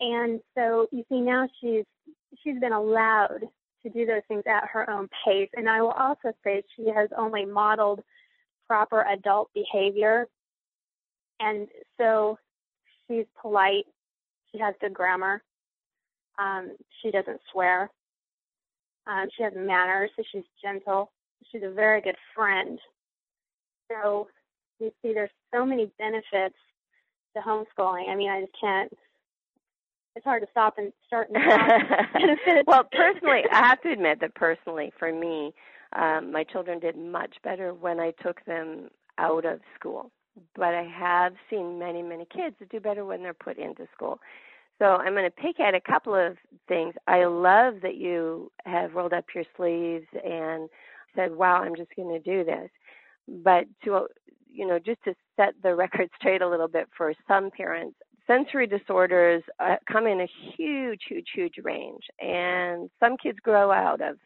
And 0.00 0.40
so 0.56 0.88
you 0.90 1.04
see 1.08 1.20
now 1.20 1.48
she's 1.60 1.84
she's 2.42 2.58
been 2.60 2.72
allowed 2.72 3.40
to 3.82 3.90
do 3.90 4.06
those 4.06 4.22
things 4.28 4.42
at 4.46 4.68
her 4.72 4.88
own 4.90 5.08
pace. 5.24 5.48
And 5.54 5.68
I 5.68 5.80
will 5.80 5.92
also 5.92 6.32
say 6.44 6.62
she 6.76 6.88
has 6.94 7.08
only 7.16 7.44
modeled 7.44 8.00
proper 8.66 9.02
adult 9.02 9.50
behavior. 9.54 10.26
And 11.40 11.68
so 11.98 12.38
she's 13.06 13.26
polite. 13.40 13.84
She 14.52 14.58
has 14.58 14.74
good 14.80 14.94
grammar. 14.94 15.42
Um, 16.38 16.76
she 17.02 17.10
doesn't 17.10 17.40
swear. 17.52 17.90
Um, 19.08 19.28
she 19.36 19.42
has 19.42 19.52
manners, 19.56 20.10
so 20.16 20.22
she's 20.30 20.44
gentle. 20.62 21.10
She's 21.50 21.62
a 21.64 21.70
very 21.70 22.00
good 22.00 22.16
friend. 22.34 22.78
So 23.90 24.28
you 24.78 24.92
see, 25.02 25.14
there's 25.14 25.30
so 25.52 25.64
many 25.64 25.90
benefits 25.98 26.56
to 27.34 27.42
homeschooling. 27.42 28.08
I 28.08 28.14
mean, 28.14 28.30
I 28.30 28.42
just 28.42 28.52
can't. 28.60 28.92
It's 30.14 30.24
hard 30.24 30.42
to 30.42 30.48
stop 30.50 30.74
and 30.78 30.92
start 31.06 31.28
and 31.32 31.42
stop. 31.42 32.56
well, 32.66 32.84
personally, 32.92 33.42
I 33.50 33.68
have 33.68 33.80
to 33.82 33.92
admit 33.92 34.20
that 34.20 34.34
personally, 34.34 34.92
for 34.98 35.12
me, 35.12 35.54
um, 35.96 36.32
my 36.32 36.44
children 36.44 36.80
did 36.80 36.96
much 36.96 37.36
better 37.42 37.72
when 37.72 38.00
I 38.00 38.12
took 38.22 38.44
them 38.44 38.88
out 39.16 39.44
of 39.44 39.60
school. 39.78 40.10
But 40.54 40.74
I 40.74 40.84
have 40.84 41.34
seen 41.50 41.78
many, 41.78 42.02
many 42.02 42.24
kids 42.24 42.56
that 42.60 42.68
do 42.68 42.78
better 42.78 43.04
when 43.04 43.22
they're 43.22 43.34
put 43.34 43.58
into 43.58 43.86
school. 43.94 44.20
So 44.78 44.84
I'm 44.84 45.12
going 45.12 45.24
to 45.24 45.30
pick 45.30 45.58
at 45.60 45.74
a 45.74 45.80
couple 45.80 46.14
of 46.14 46.36
things. 46.68 46.94
I 47.06 47.24
love 47.24 47.80
that 47.82 47.96
you 47.96 48.52
have 48.64 48.94
rolled 48.94 49.12
up 49.12 49.24
your 49.34 49.44
sleeves 49.56 50.06
and 50.24 50.68
said, 51.16 51.34
"Wow, 51.34 51.62
I'm 51.62 51.74
just 51.74 51.94
going 51.96 52.10
to 52.10 52.20
do 52.20 52.44
this." 52.44 52.70
But 53.26 53.66
to 53.84 54.06
you 54.50 54.66
know, 54.66 54.78
just 54.78 55.02
to 55.04 55.14
set 55.36 55.54
the 55.62 55.74
record 55.76 56.10
straight 56.16 56.42
a 56.42 56.48
little 56.48 56.68
bit 56.68 56.88
for 56.96 57.12
some 57.26 57.50
parents, 57.50 57.96
sensory 58.26 58.66
disorders 58.66 59.42
uh, 59.58 59.76
come 59.90 60.06
in 60.06 60.20
a 60.20 60.28
huge, 60.56 61.00
huge, 61.08 61.28
huge 61.34 61.54
range, 61.62 62.04
and 62.20 62.88
some 63.00 63.16
kids 63.16 63.38
grow 63.42 63.72
out 63.72 64.00
of 64.00 64.16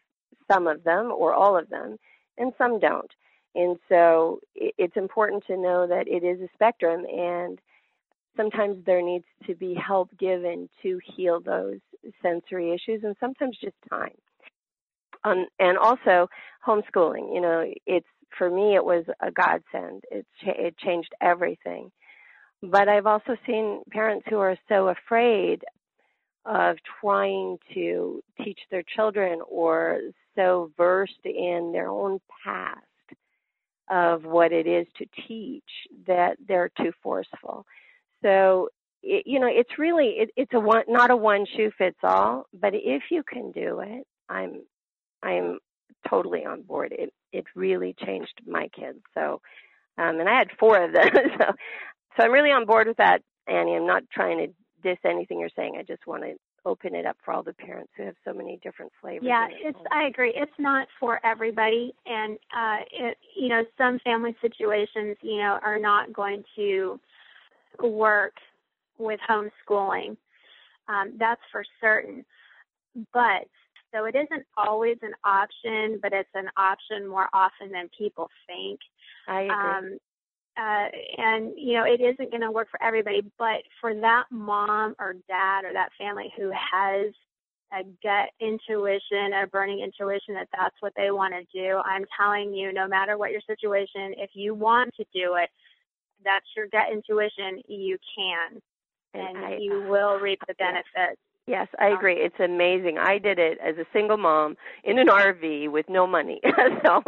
some 0.50 0.66
of 0.66 0.84
them 0.84 1.10
or 1.10 1.32
all 1.32 1.56
of 1.56 1.70
them, 1.70 1.96
and 2.36 2.52
some 2.58 2.78
don't. 2.78 3.10
And 3.54 3.76
so 3.88 4.40
it's 4.54 4.96
important 4.96 5.44
to 5.46 5.56
know 5.56 5.86
that 5.86 6.08
it 6.08 6.24
is 6.24 6.40
a 6.40 6.48
spectrum 6.54 7.04
and 7.04 7.58
sometimes 8.36 8.84
there 8.84 9.02
needs 9.02 9.24
to 9.46 9.54
be 9.54 9.74
help 9.74 10.10
given 10.18 10.68
to 10.82 10.98
heal 11.16 11.40
those 11.40 11.78
sensory 12.22 12.72
issues 12.72 13.02
and 13.04 13.16
sometimes 13.20 13.56
just 13.60 13.76
time. 13.90 14.16
Um, 15.24 15.46
and 15.58 15.78
also 15.78 16.28
homeschooling, 16.66 17.34
you 17.34 17.40
know, 17.40 17.64
it's 17.86 18.06
for 18.36 18.50
me 18.50 18.74
it 18.74 18.84
was 18.84 19.04
a 19.20 19.30
godsend. 19.30 20.02
It 20.10 20.26
it 20.42 20.76
changed 20.78 21.14
everything. 21.20 21.90
But 22.62 22.88
I've 22.88 23.06
also 23.06 23.36
seen 23.46 23.82
parents 23.90 24.26
who 24.28 24.38
are 24.38 24.56
so 24.68 24.88
afraid 24.88 25.62
of 26.44 26.76
trying 27.00 27.58
to 27.74 28.22
teach 28.44 28.58
their 28.70 28.82
children 28.96 29.40
or 29.48 30.00
so 30.34 30.70
versed 30.76 31.24
in 31.24 31.70
their 31.72 31.88
own 31.88 32.20
past 32.44 32.80
of 33.90 34.24
what 34.24 34.52
it 34.52 34.66
is 34.66 34.86
to 34.96 35.06
teach 35.28 35.62
that 36.06 36.36
they're 36.48 36.70
too 36.78 36.92
forceful. 37.02 37.66
So 38.22 38.68
it, 39.02 39.24
you 39.26 39.40
know, 39.40 39.48
it's 39.48 39.78
really 39.78 40.14
it, 40.18 40.30
it's 40.36 40.52
a 40.54 40.60
one 40.60 40.84
not 40.88 41.10
a 41.10 41.16
one 41.16 41.46
shoe 41.56 41.70
fits 41.76 41.98
all, 42.02 42.46
but 42.52 42.72
if 42.74 43.02
you 43.10 43.22
can 43.22 43.52
do 43.52 43.80
it, 43.80 44.06
I'm 44.28 44.62
I'm 45.22 45.58
totally 46.08 46.44
on 46.44 46.62
board. 46.62 46.94
It 46.96 47.12
it 47.32 47.44
really 47.54 47.94
changed 48.04 48.40
my 48.46 48.68
kids. 48.68 48.98
So 49.14 49.40
um 49.98 50.20
and 50.20 50.28
I 50.28 50.38
had 50.38 50.48
four 50.58 50.82
of 50.84 50.92
them. 50.92 51.10
so 51.38 51.44
so 52.16 52.24
I'm 52.24 52.32
really 52.32 52.50
on 52.50 52.66
board 52.66 52.86
with 52.86 52.98
that, 52.98 53.22
Annie. 53.46 53.76
I'm 53.76 53.86
not 53.86 54.04
trying 54.12 54.38
to 54.38 54.46
diss 54.82 54.98
anything 55.04 55.40
you're 55.40 55.48
saying. 55.56 55.76
I 55.78 55.82
just 55.82 56.06
want 56.06 56.22
to 56.22 56.34
open 56.64 56.94
it 56.94 57.06
up 57.06 57.16
for 57.24 57.34
all 57.34 57.42
the 57.42 57.52
parents 57.54 57.90
who 57.96 58.04
have 58.04 58.14
so 58.24 58.32
many 58.32 58.58
different 58.62 58.92
flavors. 59.00 59.24
Yeah, 59.24 59.46
it. 59.46 59.54
it's 59.64 59.78
I 59.90 60.06
agree. 60.06 60.32
It's 60.36 60.52
not 60.58 60.86
for 61.00 61.20
everybody 61.24 61.94
and 62.06 62.38
uh 62.56 62.78
it 62.92 63.18
you 63.36 63.48
know, 63.48 63.62
some 63.76 63.98
family 64.04 64.36
situations, 64.40 65.16
you 65.22 65.38
know, 65.38 65.58
are 65.62 65.78
not 65.78 66.12
going 66.12 66.44
to 66.56 67.00
work 67.80 68.34
with 68.98 69.20
homeschooling. 69.28 70.16
Um, 70.88 71.14
that's 71.18 71.40
for 71.50 71.64
certain. 71.80 72.24
But 73.12 73.46
so 73.94 74.04
it 74.04 74.14
isn't 74.14 74.46
always 74.56 74.96
an 75.02 75.12
option, 75.24 75.98
but 76.02 76.12
it's 76.12 76.28
an 76.34 76.48
option 76.56 77.06
more 77.06 77.28
often 77.32 77.70
than 77.70 77.88
people 77.96 78.28
think. 78.46 78.80
I 79.28 79.42
agree. 79.42 79.54
Um, 79.54 79.98
uh, 80.56 80.88
and 81.16 81.52
you 81.56 81.74
know, 81.74 81.84
it 81.84 82.00
isn't 82.00 82.30
going 82.30 82.42
to 82.42 82.50
work 82.50 82.68
for 82.70 82.82
everybody, 82.82 83.22
but 83.38 83.62
for 83.80 83.94
that 83.94 84.24
mom 84.30 84.94
or 84.98 85.14
dad 85.28 85.64
or 85.64 85.72
that 85.72 85.90
family 85.98 86.32
who 86.36 86.50
has 86.50 87.12
a 87.72 87.84
gut 88.02 88.28
intuition, 88.40 89.32
a 89.32 89.46
burning 89.46 89.80
intuition 89.80 90.34
that 90.34 90.48
that's 90.52 90.76
what 90.80 90.92
they 90.94 91.10
want 91.10 91.32
to 91.32 91.58
do, 91.58 91.80
I'm 91.86 92.04
telling 92.18 92.52
you, 92.52 92.70
no 92.72 92.86
matter 92.86 93.16
what 93.16 93.30
your 93.30 93.40
situation, 93.46 94.14
if 94.18 94.30
you 94.34 94.54
want 94.54 94.94
to 94.96 95.04
do 95.14 95.36
it, 95.36 95.48
that's 96.24 96.46
your 96.56 96.66
gut 96.70 96.92
intuition, 96.92 97.60
you 97.68 97.98
can, 98.16 98.60
and, 99.14 99.36
and 99.36 99.44
I, 99.46 99.56
you 99.60 99.84
will 99.88 100.18
reap 100.18 100.40
the 100.48 100.54
benefits. 100.54 101.20
Yes, 101.48 101.66
I 101.80 101.88
agree. 101.88 102.14
It's 102.18 102.38
amazing. 102.38 102.98
I 102.98 103.18
did 103.18 103.40
it 103.40 103.58
as 103.60 103.76
a 103.76 103.84
single 103.92 104.16
mom 104.16 104.56
in 104.84 105.00
an 105.00 105.08
RV 105.08 105.72
with 105.72 105.86
no 105.88 106.06
money. 106.06 106.40
so, 106.84 107.02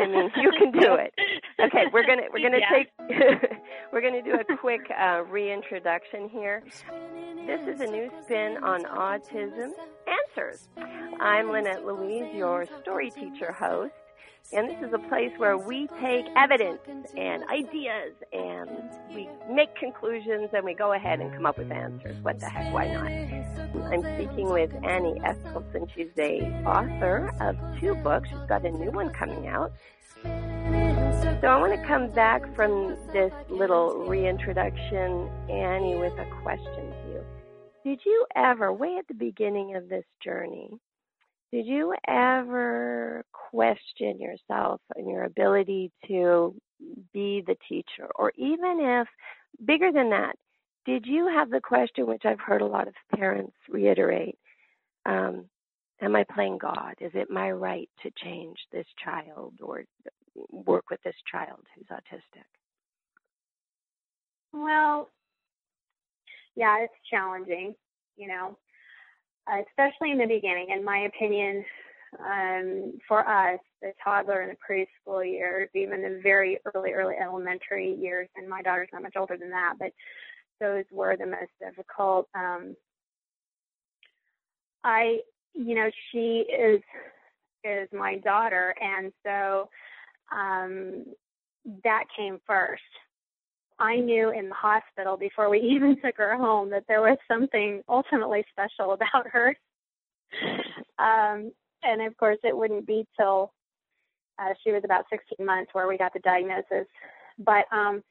I 0.00 0.06
mean, 0.06 0.30
you 0.40 0.50
can 0.58 0.72
do 0.72 0.94
it. 0.94 1.12
Okay, 1.60 1.84
we're 1.92 2.06
gonna 2.06 2.22
we're 2.32 2.40
gonna 2.42 2.60
Yeah. 3.10 3.10
take 3.10 3.50
we're 3.92 4.00
gonna 4.00 4.22
do 4.22 4.36
a 4.40 4.56
quick 4.56 4.90
uh, 4.98 5.22
reintroduction 5.28 6.30
here. 6.30 6.62
This 7.46 7.60
is 7.74 7.80
a 7.82 7.86
new 7.86 8.10
spin 8.24 8.56
on 8.64 8.84
autism 8.84 9.72
answers. 10.08 10.66
I'm 11.20 11.50
Lynette 11.50 11.84
Louise, 11.84 12.34
your 12.34 12.64
story 12.80 13.10
teacher 13.10 13.52
host, 13.52 13.92
and 14.52 14.68
this 14.68 14.76
is 14.86 14.92
a 14.92 14.98
place 15.08 15.32
where 15.38 15.56
we 15.56 15.88
take 16.00 16.26
evidence 16.36 16.80
and 17.16 17.42
ideas 17.48 18.12
and 18.32 18.70
we 19.14 19.28
make 19.50 19.74
conclusions 19.74 20.50
and 20.52 20.64
we 20.64 20.74
go 20.74 20.92
ahead 20.92 21.20
and 21.20 21.32
come 21.32 21.46
up 21.46 21.58
with 21.58 21.72
answers. 21.72 22.16
What 22.22 22.38
the 22.40 22.46
heck? 22.46 22.72
Why 22.72 22.86
not? 22.88 23.10
I'm 23.92 24.02
speaking 24.14 24.50
with 24.50 24.72
Annie 24.84 25.20
Eskeldson. 25.20 25.88
She's 25.94 26.10
a 26.18 26.42
author 26.66 27.32
of 27.40 27.56
two 27.80 27.94
books. 27.96 28.28
She's 28.28 28.48
got 28.48 28.64
a 28.64 28.70
new 28.70 28.90
one 28.90 29.10
coming 29.10 29.48
out. 29.48 29.72
So 30.22 31.48
I 31.48 31.58
want 31.58 31.78
to 31.78 31.86
come 31.86 32.10
back 32.10 32.54
from 32.54 32.96
this 33.12 33.32
little 33.48 34.06
reintroduction, 34.06 35.28
Annie, 35.50 35.96
with 35.96 36.12
a 36.18 36.26
question 36.42 36.90
to 36.90 37.08
you. 37.08 37.24
Did 37.84 38.00
you 38.06 38.24
ever, 38.34 38.72
way 38.72 38.96
at 38.98 39.08
the 39.08 39.14
beginning 39.14 39.74
of 39.76 39.88
this 39.88 40.04
journey, 40.22 40.80
did 41.54 41.66
you 41.66 41.94
ever 42.08 43.24
question 43.32 44.18
yourself 44.18 44.80
and 44.96 45.08
your 45.08 45.22
ability 45.22 45.92
to 46.08 46.52
be 47.12 47.44
the 47.46 47.54
teacher? 47.68 48.08
Or 48.16 48.32
even 48.36 48.80
if, 48.80 49.06
bigger 49.64 49.92
than 49.92 50.10
that, 50.10 50.34
did 50.84 51.06
you 51.06 51.28
have 51.28 51.50
the 51.50 51.60
question, 51.60 52.08
which 52.08 52.24
I've 52.24 52.40
heard 52.40 52.60
a 52.60 52.66
lot 52.66 52.88
of 52.88 52.94
parents 53.14 53.54
reiterate, 53.68 54.36
um, 55.06 55.44
am 56.00 56.16
I 56.16 56.24
playing 56.34 56.58
God? 56.58 56.94
Is 57.00 57.12
it 57.14 57.30
my 57.30 57.52
right 57.52 57.88
to 58.02 58.10
change 58.16 58.58
this 58.72 58.86
child 59.04 59.54
or 59.62 59.84
work 60.50 60.86
with 60.90 61.00
this 61.04 61.14
child 61.30 61.60
who's 61.76 61.86
autistic? 61.86 62.48
Well, 64.52 65.08
yeah, 66.56 66.78
it's 66.80 66.92
challenging, 67.08 67.76
you 68.16 68.26
know, 68.26 68.58
uh, 69.50 69.62
especially 69.68 70.10
in 70.10 70.18
the 70.18 70.26
beginning. 70.26 70.68
In 70.70 70.84
my 70.84 71.00
opinion, 71.00 71.64
um, 72.18 72.92
for 73.08 73.26
us, 73.28 73.58
the 73.82 73.92
toddler 74.02 74.40
and 74.40 74.52
the 74.52 74.56
preschool 75.08 75.28
years, 75.28 75.68
even 75.74 76.02
the 76.02 76.20
very 76.22 76.58
early, 76.74 76.92
early 76.92 77.16
elementary 77.20 77.94
years, 77.94 78.28
and 78.36 78.48
my 78.48 78.62
daughter's 78.62 78.88
not 78.92 79.02
much 79.02 79.16
older 79.16 79.36
than 79.36 79.50
that, 79.50 79.74
but 79.78 79.92
those 80.60 80.84
were 80.90 81.16
the 81.16 81.26
most 81.26 81.50
difficult. 81.60 82.28
Um, 82.34 82.76
I, 84.84 85.18
you 85.54 85.74
know, 85.74 85.90
she 86.10 86.44
is 86.50 86.80
is 87.64 87.88
my 87.92 88.18
daughter, 88.18 88.74
and 88.80 89.10
so 89.24 89.68
um, 90.30 91.04
that 91.82 92.04
came 92.16 92.38
first. 92.46 92.82
I 93.78 93.96
knew 93.96 94.30
in 94.30 94.48
the 94.48 94.54
hospital 94.54 95.16
before 95.16 95.50
we 95.50 95.58
even 95.74 95.96
took 96.00 96.16
her 96.16 96.36
home 96.36 96.70
that 96.70 96.84
there 96.88 97.00
was 97.02 97.18
something 97.28 97.82
ultimately 97.88 98.44
special 98.50 98.92
about 98.92 99.26
her. 99.28 99.56
Um, 100.98 101.52
and 101.82 102.02
of 102.06 102.16
course, 102.16 102.38
it 102.42 102.56
wouldn't 102.56 102.86
be 102.86 103.06
till 103.18 103.52
uh, 104.38 104.54
she 104.62 104.72
was 104.72 104.82
about 104.84 105.04
16 105.10 105.44
months 105.44 105.70
where 105.72 105.86
we 105.86 105.98
got 105.98 106.12
the 106.12 106.20
diagnosis. 106.20 106.86
But 107.38 107.66
um, 107.72 108.02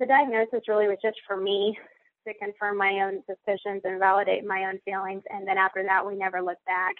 the 0.00 0.06
diagnosis 0.06 0.68
really 0.68 0.88
was 0.88 0.98
just 1.02 1.18
for 1.26 1.36
me 1.36 1.78
to 2.26 2.34
confirm 2.34 2.76
my 2.76 3.02
own 3.06 3.22
suspicions 3.26 3.82
and 3.84 3.98
validate 3.98 4.44
my 4.44 4.64
own 4.64 4.78
feelings. 4.84 5.22
And 5.30 5.46
then 5.46 5.58
after 5.58 5.82
that, 5.84 6.04
we 6.04 6.16
never 6.16 6.42
looked 6.42 6.64
back. 6.66 6.94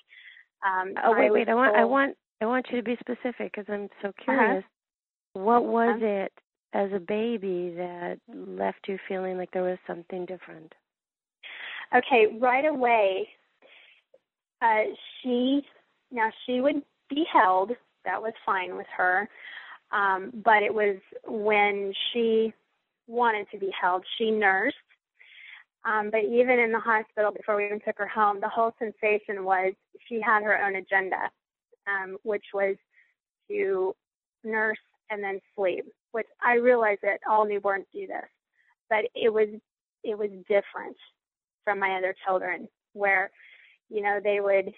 Um, 0.64 0.94
Oh 1.04 1.12
wait, 1.12 1.28
I 1.28 1.30
wait. 1.30 1.48
I 1.48 1.54
want, 1.54 1.76
I 1.76 1.85
want, 1.85 2.16
I 2.40 2.46
want 2.46 2.66
you 2.70 2.76
to 2.76 2.82
be 2.82 2.96
specific 3.00 3.52
because 3.52 3.66
I'm 3.68 3.88
so 4.02 4.12
curious. 4.22 4.64
What 5.32 5.64
was 5.64 5.96
Uh-huh. 5.96 6.06
it 6.06 6.32
as 6.72 6.90
a 6.92 6.98
baby 6.98 7.72
that 7.76 8.18
left 8.29 8.88
you 8.88 8.98
feeling 9.09 9.38
like 9.38 9.50
there 9.52 9.62
was 9.62 9.79
something 9.87 10.26
different? 10.26 10.72
Okay, 11.94 12.37
right 12.40 12.64
away, 12.64 13.29
uh, 14.61 14.83
she 15.22 15.62
now 16.11 16.31
she 16.44 16.61
would 16.61 16.83
be 17.09 17.24
held. 17.33 17.72
That 18.05 18.20
was 18.20 18.33
fine 18.44 18.76
with 18.76 18.87
her, 18.96 19.29
um, 19.92 20.33
but 20.44 20.62
it 20.62 20.72
was 20.72 20.96
when 21.26 21.92
she 22.12 22.52
wanted 23.07 23.46
to 23.52 23.59
be 23.59 23.70
held. 23.81 24.05
She 24.18 24.31
nursed, 24.31 24.76
um, 25.85 26.11
but 26.11 26.24
even 26.24 26.59
in 26.59 26.72
the 26.72 26.81
hospital 26.81 27.31
before 27.31 27.57
we 27.57 27.66
even 27.66 27.81
took 27.81 27.98
her 27.98 28.09
home, 28.09 28.40
the 28.40 28.48
whole 28.48 28.72
sensation 28.79 29.44
was 29.44 29.72
she 30.09 30.20
had 30.20 30.42
her 30.42 30.59
own 30.64 30.76
agenda, 30.76 31.31
um, 31.87 32.16
which 32.24 32.44
was 32.52 32.76
to 33.48 33.94
nurse 34.42 34.79
and 35.11 35.23
then 35.23 35.40
sleep. 35.57 35.85
Which 36.12 36.27
I 36.42 36.55
realize 36.55 36.99
that 37.03 37.21
all 37.29 37.47
newborns 37.47 37.85
do 37.92 38.07
this, 38.07 38.25
but 38.88 39.05
it 39.14 39.33
was 39.33 39.49
it 40.05 40.16
was 40.16 40.31
different 40.49 40.97
from 41.64 41.79
my 41.79 41.97
other 41.97 42.14
children 42.27 42.69
where 42.92 43.31
you 43.90 44.03
know 44.03 44.21
they 44.23 44.40
would 44.40 44.73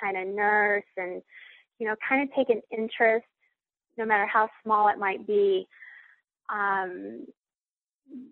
kind 0.00 0.16
of 0.16 0.34
nurse 0.34 0.84
and 0.96 1.22
you 1.78 1.86
know 1.86 1.94
kind 2.06 2.22
of 2.22 2.34
take 2.34 2.50
an 2.50 2.62
interest 2.70 3.26
no 3.96 4.04
matter 4.04 4.26
how 4.26 4.48
small 4.62 4.88
it 4.88 4.98
might 4.98 5.26
be 5.26 5.66
um 6.50 7.26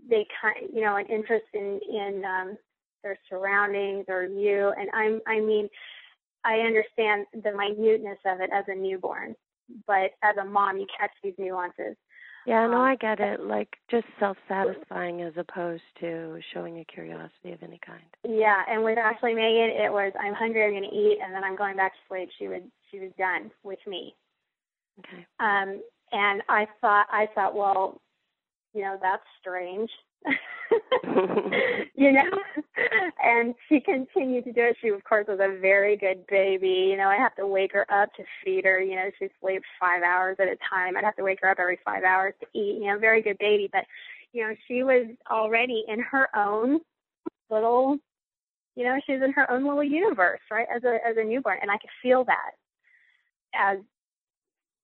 they 0.08 0.26
kind 0.40 0.68
you 0.72 0.82
know 0.82 0.96
an 0.96 1.06
interest 1.06 1.46
in 1.54 1.80
in 1.90 2.22
um 2.24 2.56
their 3.02 3.18
surroundings 3.28 4.04
or 4.08 4.24
you 4.24 4.72
and 4.78 4.88
i'm 4.92 5.20
i 5.26 5.40
mean 5.40 5.68
i 6.44 6.58
understand 6.58 7.26
the 7.42 7.52
minuteness 7.52 8.18
of 8.26 8.40
it 8.40 8.50
as 8.52 8.64
a 8.68 8.74
newborn 8.74 9.34
but 9.86 10.10
as 10.22 10.36
a 10.40 10.44
mom 10.44 10.78
you 10.78 10.86
catch 10.98 11.10
these 11.22 11.34
nuances 11.38 11.96
Yeah, 12.46 12.66
no, 12.66 12.78
Um, 12.78 12.82
I 12.82 12.96
get 12.96 13.20
it. 13.20 13.40
Like 13.40 13.76
just 13.90 14.06
self-satisfying 14.18 15.22
as 15.22 15.32
opposed 15.36 15.82
to 16.00 16.40
showing 16.52 16.78
a 16.80 16.84
curiosity 16.84 17.52
of 17.52 17.62
any 17.62 17.78
kind. 17.84 18.02
Yeah, 18.24 18.62
and 18.68 18.82
with 18.82 18.98
Ashley 18.98 19.34
Megan, 19.34 19.70
it 19.70 19.92
was 19.92 20.12
I'm 20.20 20.34
hungry, 20.34 20.64
I'm 20.64 20.72
going 20.72 20.90
to 20.90 20.96
eat, 20.96 21.18
and 21.22 21.34
then 21.34 21.44
I'm 21.44 21.56
going 21.56 21.76
back 21.76 21.92
to 21.92 21.98
sleep. 22.08 22.28
She 22.38 22.48
would 22.48 22.70
she 22.90 22.98
was 23.00 23.10
done 23.16 23.50
with 23.62 23.78
me. 23.86 24.14
Okay. 24.98 25.26
Um, 25.40 25.80
and 26.12 26.42
I 26.48 26.66
thought 26.80 27.06
I 27.10 27.26
thought, 27.34 27.54
well, 27.54 28.00
you 28.74 28.82
know, 28.82 28.98
that's 29.00 29.22
strange. 29.40 29.90
you 31.94 32.12
know, 32.12 32.30
and 33.22 33.54
she 33.68 33.80
continued 33.80 34.44
to 34.44 34.52
do 34.52 34.62
it. 34.62 34.76
She, 34.80 34.88
of 34.88 35.04
course, 35.04 35.26
was 35.28 35.40
a 35.40 35.58
very 35.60 35.96
good 35.96 36.26
baby. 36.26 36.88
You 36.90 36.96
know, 36.96 37.08
I 37.08 37.16
have 37.16 37.34
to 37.36 37.46
wake 37.46 37.72
her 37.72 37.86
up 37.92 38.12
to 38.14 38.24
feed 38.44 38.64
her. 38.64 38.80
You 38.80 38.96
know, 38.96 39.10
she 39.18 39.28
sleeps 39.40 39.66
five 39.80 40.02
hours 40.02 40.36
at 40.40 40.48
a 40.48 40.56
time. 40.68 40.96
I'd 40.96 41.04
have 41.04 41.16
to 41.16 41.22
wake 41.22 41.40
her 41.42 41.50
up 41.50 41.58
every 41.60 41.78
five 41.84 42.04
hours 42.04 42.34
to 42.40 42.46
eat. 42.58 42.80
You 42.82 42.88
know, 42.88 42.98
very 42.98 43.22
good 43.22 43.38
baby. 43.38 43.68
But, 43.72 43.84
you 44.32 44.42
know, 44.42 44.54
she 44.68 44.82
was 44.82 45.06
already 45.30 45.84
in 45.88 46.00
her 46.00 46.28
own 46.36 46.80
little, 47.50 47.98
you 48.74 48.84
know, 48.84 48.98
she 49.04 49.12
was 49.12 49.22
in 49.22 49.32
her 49.32 49.50
own 49.50 49.64
little 49.64 49.84
universe, 49.84 50.40
right? 50.50 50.66
As 50.74 50.84
a 50.84 50.98
as 51.06 51.16
a 51.18 51.24
newborn, 51.24 51.58
and 51.60 51.70
I 51.70 51.76
could 51.78 51.90
feel 52.02 52.24
that 52.24 52.52
as 53.54 53.78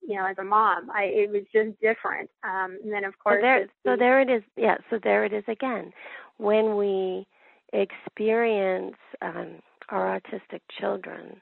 you 0.01 0.15
know, 0.15 0.25
as 0.25 0.37
a 0.39 0.43
mom. 0.43 0.89
I 0.91 1.03
it 1.03 1.29
was 1.29 1.43
just 1.53 1.79
different. 1.81 2.29
Um 2.43 2.77
and 2.83 2.91
then 2.91 3.03
of 3.03 3.13
So 3.13 3.19
course 3.23 3.41
there, 3.41 3.61
it's 3.63 3.71
so 3.85 3.95
there 3.97 4.21
it 4.21 4.29
is. 4.29 4.43
Yeah, 4.55 4.77
so 4.89 4.99
there 5.01 5.25
it 5.25 5.33
is 5.33 5.43
again. 5.47 5.91
When 6.37 6.77
we 6.77 7.27
experience 7.73 8.95
um, 9.21 9.59
our 9.89 10.19
autistic 10.19 10.61
children, 10.79 11.41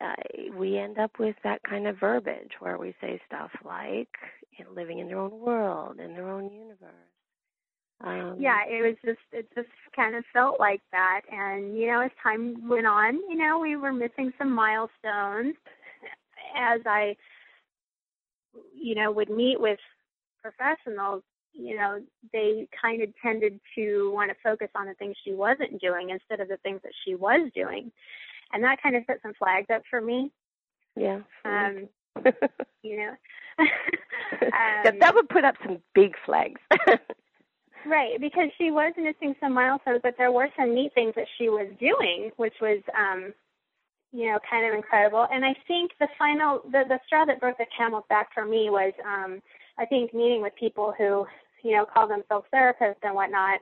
uh, 0.00 0.14
we 0.56 0.78
end 0.78 0.98
up 0.98 1.12
with 1.18 1.36
that 1.44 1.62
kind 1.68 1.86
of 1.86 1.98
verbiage 1.98 2.52
where 2.60 2.78
we 2.78 2.94
say 3.00 3.20
stuff 3.26 3.50
like 3.64 4.08
you 4.58 4.64
know, 4.64 4.70
living 4.72 4.98
in 4.98 5.08
their 5.08 5.18
own 5.18 5.40
world, 5.40 5.98
in 6.00 6.12
their 6.14 6.28
own 6.28 6.50
universe. 6.52 6.94
Um, 8.02 8.36
yeah, 8.38 8.64
it 8.68 8.82
was 8.82 8.96
just 9.04 9.20
it 9.32 9.48
just 9.54 9.68
kind 9.94 10.14
of 10.14 10.24
felt 10.32 10.58
like 10.60 10.82
that, 10.92 11.22
and 11.30 11.76
you 11.76 11.86
know, 11.86 12.00
as 12.00 12.10
time 12.22 12.68
went 12.68 12.86
on, 12.86 13.14
you 13.28 13.36
know, 13.36 13.58
we 13.58 13.76
were 13.76 13.92
missing 13.92 14.32
some 14.36 14.52
milestones. 14.52 15.54
As 16.56 16.80
I, 16.86 17.16
you 18.74 18.94
know, 18.94 19.10
would 19.12 19.30
meet 19.30 19.60
with 19.60 19.78
professionals, 20.42 21.22
you 21.52 21.76
know, 21.76 22.00
they 22.32 22.68
kind 22.80 23.02
of 23.02 23.10
tended 23.22 23.60
to 23.76 24.12
want 24.12 24.30
to 24.30 24.36
focus 24.42 24.68
on 24.74 24.86
the 24.86 24.94
things 24.94 25.16
she 25.24 25.32
wasn't 25.32 25.80
doing 25.80 26.10
instead 26.10 26.40
of 26.40 26.48
the 26.48 26.56
things 26.58 26.80
that 26.82 26.92
she 27.04 27.14
was 27.14 27.50
doing, 27.54 27.92
and 28.52 28.62
that 28.64 28.82
kind 28.82 28.96
of 28.96 29.04
set 29.06 29.20
some 29.22 29.34
flags 29.38 29.66
up 29.72 29.82
for 29.88 30.00
me. 30.00 30.32
Yeah. 30.96 31.20
Um, 31.44 31.88
you 32.82 32.96
know. 32.96 33.14
um, 33.60 34.98
that 35.00 35.12
would 35.14 35.28
put 35.28 35.44
up 35.44 35.54
some 35.64 35.78
big 35.94 36.14
flags. 36.26 36.60
Right, 37.86 38.18
because 38.18 38.48
she 38.56 38.70
was 38.70 38.94
missing 38.96 39.34
some 39.40 39.52
milestones, 39.52 40.00
but 40.02 40.14
there 40.16 40.32
were 40.32 40.48
some 40.58 40.74
neat 40.74 40.94
things 40.94 41.12
that 41.16 41.26
she 41.36 41.48
was 41.48 41.68
doing, 41.78 42.30
which 42.36 42.54
was, 42.60 42.80
um, 42.96 43.34
you 44.14 44.26
know, 44.26 44.38
kind 44.48 44.64
of 44.64 44.74
incredible. 44.74 45.26
And 45.32 45.44
I 45.44 45.54
think 45.66 45.90
the 45.98 46.06
final, 46.16 46.60
the 46.70 46.84
the 46.88 47.00
straw 47.04 47.24
that 47.24 47.40
broke 47.40 47.58
the 47.58 47.66
camel's 47.76 48.04
back 48.08 48.28
for 48.32 48.46
me 48.46 48.70
was, 48.70 48.92
um, 49.04 49.42
I 49.76 49.84
think 49.86 50.14
meeting 50.14 50.40
with 50.40 50.54
people 50.54 50.94
who, 50.96 51.26
you 51.64 51.72
know, 51.76 51.84
call 51.84 52.06
themselves 52.06 52.46
therapists 52.54 53.02
and 53.02 53.14
whatnot, 53.14 53.58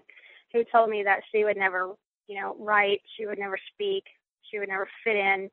who 0.53 0.63
told 0.71 0.91
me 0.91 1.03
that 1.05 1.23
she 1.33 1.45
would 1.45 1.57
never, 1.57 1.95
you 2.29 2.39
know, 2.39 2.55
write, 2.59 3.01
she 3.17 3.25
would 3.25 3.39
never 3.39 3.59
speak, 3.73 4.05
she 4.51 4.59
would 4.59 4.69
never 4.69 4.87
fit 5.03 5.17
in, 5.17 5.49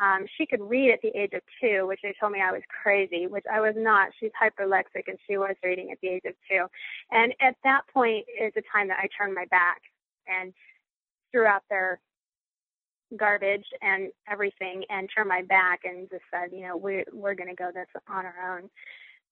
um, 0.00 0.24
she 0.38 0.46
could 0.46 0.62
read 0.62 0.90
at 0.90 1.02
the 1.02 1.14
age 1.14 1.32
of 1.34 1.42
two, 1.60 1.86
which 1.86 2.00
they 2.02 2.14
told 2.18 2.32
me 2.32 2.40
I 2.40 2.52
was 2.52 2.62
crazy, 2.82 3.26
which 3.26 3.44
I 3.52 3.60
was 3.60 3.74
not. 3.76 4.08
She's 4.18 4.30
hyperlexic 4.40 5.04
and 5.06 5.18
she 5.28 5.36
was 5.36 5.54
reading 5.62 5.90
at 5.90 5.98
the 6.00 6.08
age 6.08 6.22
of 6.26 6.34
two. 6.50 6.64
And 7.10 7.34
at 7.40 7.56
that 7.64 7.82
point 7.92 8.24
is 8.40 8.52
the 8.54 8.62
time 8.72 8.88
that 8.88 8.98
I 8.98 9.08
turned 9.16 9.34
my 9.34 9.44
back 9.50 9.82
and 10.26 10.54
threw 11.30 11.44
out 11.44 11.62
their 11.68 12.00
garbage 13.16 13.66
and 13.82 14.10
everything 14.30 14.84
and 14.88 15.08
turned 15.14 15.28
my 15.28 15.42
back 15.42 15.80
and 15.84 16.08
just 16.10 16.22
said, 16.30 16.50
you 16.52 16.66
know, 16.66 16.76
we're 16.76 17.04
we're 17.12 17.34
gonna 17.34 17.54
go 17.54 17.70
this 17.72 17.86
on 18.08 18.24
our 18.24 18.58
own, 18.58 18.70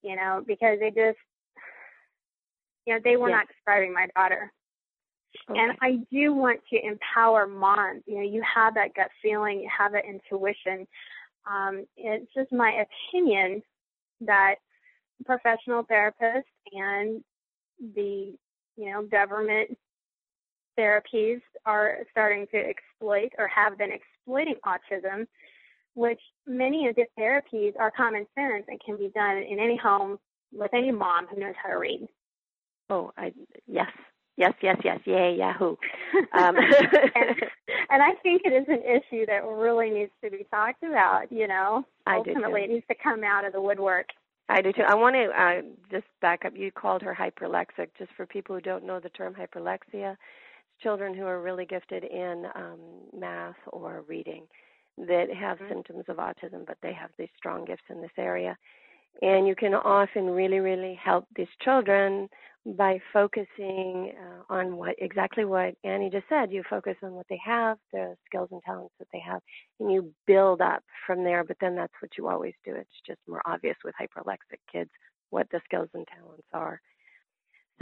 you 0.03 0.17
know, 0.17 0.43
because 0.47 0.79
they 0.81 0.91
just 0.91 1.19
you 2.87 2.95
know, 2.95 3.01
they 3.05 3.17
were 3.17 3.29
not 3.29 3.47
describing 3.49 3.93
my 3.93 4.07
daughter. 4.17 4.51
Okay. 5.51 5.61
And 5.61 5.73
I 5.83 5.99
do 6.11 6.33
want 6.33 6.61
to 6.73 6.81
empower 6.83 7.47
moms. 7.47 8.03
You 8.07 8.17
know, 8.17 8.23
you 8.23 8.43
have 8.43 8.75
that 8.75 8.95
gut 8.95 9.11
feeling, 9.23 9.61
you 9.61 9.69
have 9.77 9.93
that 9.93 10.05
intuition. 10.07 10.87
Um, 11.47 11.85
it's 11.97 12.33
just 12.35 12.51
my 12.51 12.85
opinion 13.13 13.63
that 14.23 14.57
professional 15.25 15.85
therapists 15.85 16.43
and 16.73 17.23
the, 17.95 18.35
you 18.77 18.91
know, 18.91 19.03
government 19.03 19.77
therapies 20.79 21.41
are 21.67 21.99
starting 22.11 22.47
to 22.53 22.57
exploit 22.57 23.33
or 23.39 23.49
have 23.49 23.77
been 23.79 23.91
exploiting 23.93 24.57
autism, 24.65 25.27
which 25.95 26.21
many 26.47 26.89
of 26.89 26.97
the 26.97 27.05
therapies 27.19 27.73
are 27.79 27.91
common 27.91 28.27
sense 28.35 28.65
and 28.69 28.81
can 28.85 28.97
be 28.97 29.11
done 29.15 29.39
in 29.39 29.59
any 29.59 29.77
home 29.77 30.19
with 30.53 30.73
any 30.73 30.93
mom 30.93 31.27
who 31.27 31.41
knows 31.41 31.55
how 31.63 31.71
to 31.71 31.79
read. 31.79 32.09
Oh, 32.91 33.13
I 33.17 33.33
yes, 33.67 33.91
Yes, 34.39 34.55
yes, 34.63 34.77
yes. 34.85 35.01
Yay, 35.05 35.35
Yahoo. 35.37 35.75
Um. 36.33 36.57
and, 36.57 36.57
and 37.91 38.03
I 38.03 38.13
think 38.23 38.43
it 38.45 38.53
is 38.53 38.67
an 38.69 38.83
issue 38.85 39.27
that 39.27 39.45
really 39.45 39.91
needs 39.91 40.13
to 40.23 40.31
be 40.31 40.47
talked 40.49 40.85
about, 40.85 41.31
you 41.33 41.49
know. 41.49 41.85
I 42.07 42.19
Ultimately, 42.19 42.63
it 42.63 42.71
needs 42.71 42.87
to 42.89 42.95
come 43.03 43.25
out 43.25 43.45
of 43.45 43.53
the 43.53 43.61
woodwork. 43.61 44.07
I 44.49 44.63
do 44.63 44.73
too. 44.73 44.85
I 44.87 44.95
want 44.95 45.17
to 45.17 45.25
uh, 45.25 45.63
just 45.91 46.07
back 46.23 46.45
up. 46.45 46.53
You 46.57 46.71
called 46.71 47.03
her 47.03 47.15
hyperlexic. 47.19 47.89
Just 47.99 48.13
for 48.17 48.27
people 48.27 48.55
who 48.55 48.63
don't 48.63 48.87
know 48.87 49.01
the 49.01 49.09
term 49.11 49.35
hyperlexia, 49.35 50.17
children 50.83 51.15
who 51.15 51.25
are 51.25 51.41
really 51.41 51.67
gifted 51.67 52.05
in 52.05 52.45
um, 52.55 52.79
math 53.19 53.57
or 53.73 54.05
reading 54.09 54.47
that 54.97 55.27
have 55.33 55.59
mm-hmm. 55.59 55.69
symptoms 55.69 56.05
of 56.09 56.17
autism, 56.17 56.67
but 56.67 56.77
they 56.83 56.93
have 56.93 57.11
these 57.19 57.29
strong 57.37 57.65
gifts 57.65 57.83
in 57.91 58.01
this 58.01 58.11
area. 58.19 58.57
And 59.23 59.47
you 59.47 59.55
can 59.57 59.75
often 59.75 60.27
really, 60.27 60.61
really 60.61 60.99
help 61.03 61.27
these 61.35 61.49
children 61.63 62.29
by 62.77 63.01
focusing 63.13 64.13
uh, 64.21 64.53
on 64.53 64.77
what 64.77 64.95
exactly 64.99 65.45
what 65.45 65.75
Annie 65.85 66.11
just 66.11 66.27
said. 66.29 66.53
You 66.53 66.63
focus 66.69 66.97
on 67.03 67.13
what 67.13 67.27
they 67.29 67.41
have, 67.45 67.79
the 67.93 68.15
skills 68.27 68.49
and 68.53 68.61
talents 68.65 68.95
that 68.99 69.09
they 69.13 69.21
have, 69.21 69.41
and 69.81 69.91
you 69.91 70.13
build 70.27 70.61
up 70.61 70.83
from 71.07 71.25
there. 71.25 71.43
But 71.43 71.57
then 71.61 71.75
that's 71.75 71.93
what 72.01 72.13
you 72.19 72.29
always 72.29 72.55
do. 72.65 72.75
It's 72.75 72.91
just 73.07 73.21
more 73.27 73.43
obvious 73.47 73.77
with 73.85 73.95
hyperlexic 74.01 74.61
kids 74.71 74.91
what 75.31 75.49
the 75.51 75.61
skills 75.65 75.89
and 75.95 76.07
talents 76.07 76.47
are. 76.53 76.81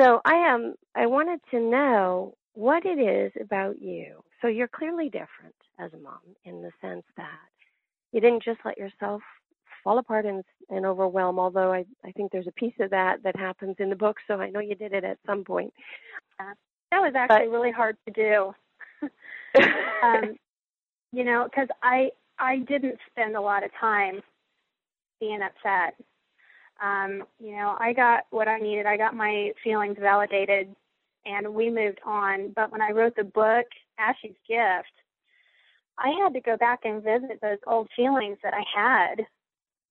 So 0.00 0.20
I 0.24 0.34
am. 0.34 0.74
I 0.94 1.06
wanted 1.06 1.40
to 1.50 1.60
know 1.60 2.34
what 2.56 2.86
it 2.86 2.98
is 2.98 3.32
about 3.40 3.80
you. 3.80 4.24
So 4.40 4.48
you're 4.48 4.66
clearly 4.66 5.10
different 5.10 5.54
as 5.78 5.92
a 5.92 5.98
mom 5.98 6.20
in 6.44 6.62
the 6.62 6.70
sense 6.80 7.04
that 7.18 7.28
you 8.12 8.20
didn't 8.20 8.42
just 8.42 8.60
let 8.64 8.78
yourself 8.78 9.20
fall 9.84 9.98
apart 9.98 10.24
and, 10.24 10.42
and 10.70 10.86
overwhelm. 10.86 11.38
Although 11.38 11.70
I, 11.70 11.84
I 12.02 12.12
think 12.12 12.32
there's 12.32 12.46
a 12.46 12.52
piece 12.52 12.72
of 12.80 12.90
that 12.90 13.22
that 13.24 13.36
happens 13.36 13.76
in 13.78 13.90
the 13.90 13.94
book, 13.94 14.16
so 14.26 14.40
I 14.40 14.48
know 14.48 14.60
you 14.60 14.74
did 14.74 14.94
it 14.94 15.04
at 15.04 15.18
some 15.26 15.44
point. 15.44 15.72
Yeah, 16.40 16.54
that 16.92 17.00
was 17.00 17.12
actually 17.14 17.46
but, 17.46 17.52
really 17.52 17.70
hard 17.70 17.98
to 18.06 18.12
do. 18.12 18.54
um, 20.02 20.36
you 21.12 21.24
know, 21.24 21.44
because 21.44 21.68
I 21.82 22.10
I 22.38 22.60
didn't 22.60 22.98
spend 23.10 23.36
a 23.36 23.40
lot 23.40 23.64
of 23.64 23.70
time 23.78 24.22
being 25.20 25.40
upset. 25.42 25.94
Um, 26.82 27.24
you 27.38 27.52
know, 27.52 27.76
I 27.78 27.92
got 27.92 28.24
what 28.30 28.48
I 28.48 28.58
needed. 28.58 28.86
I 28.86 28.96
got 28.96 29.14
my 29.14 29.52
feelings 29.62 29.96
validated, 30.00 30.74
and 31.26 31.54
we 31.54 31.70
moved 31.70 32.00
on. 32.04 32.52
But 32.54 32.70
when 32.72 32.82
I 32.82 32.92
wrote 32.92 33.16
the 33.16 33.24
book, 33.24 33.66
Ashy's 33.98 34.36
Gift, 34.48 34.92
I 35.98 36.10
had 36.22 36.34
to 36.34 36.40
go 36.40 36.56
back 36.56 36.80
and 36.84 37.02
visit 37.02 37.40
those 37.42 37.58
old 37.66 37.88
feelings 37.96 38.38
that 38.42 38.54
I 38.54 38.64
had 38.74 39.26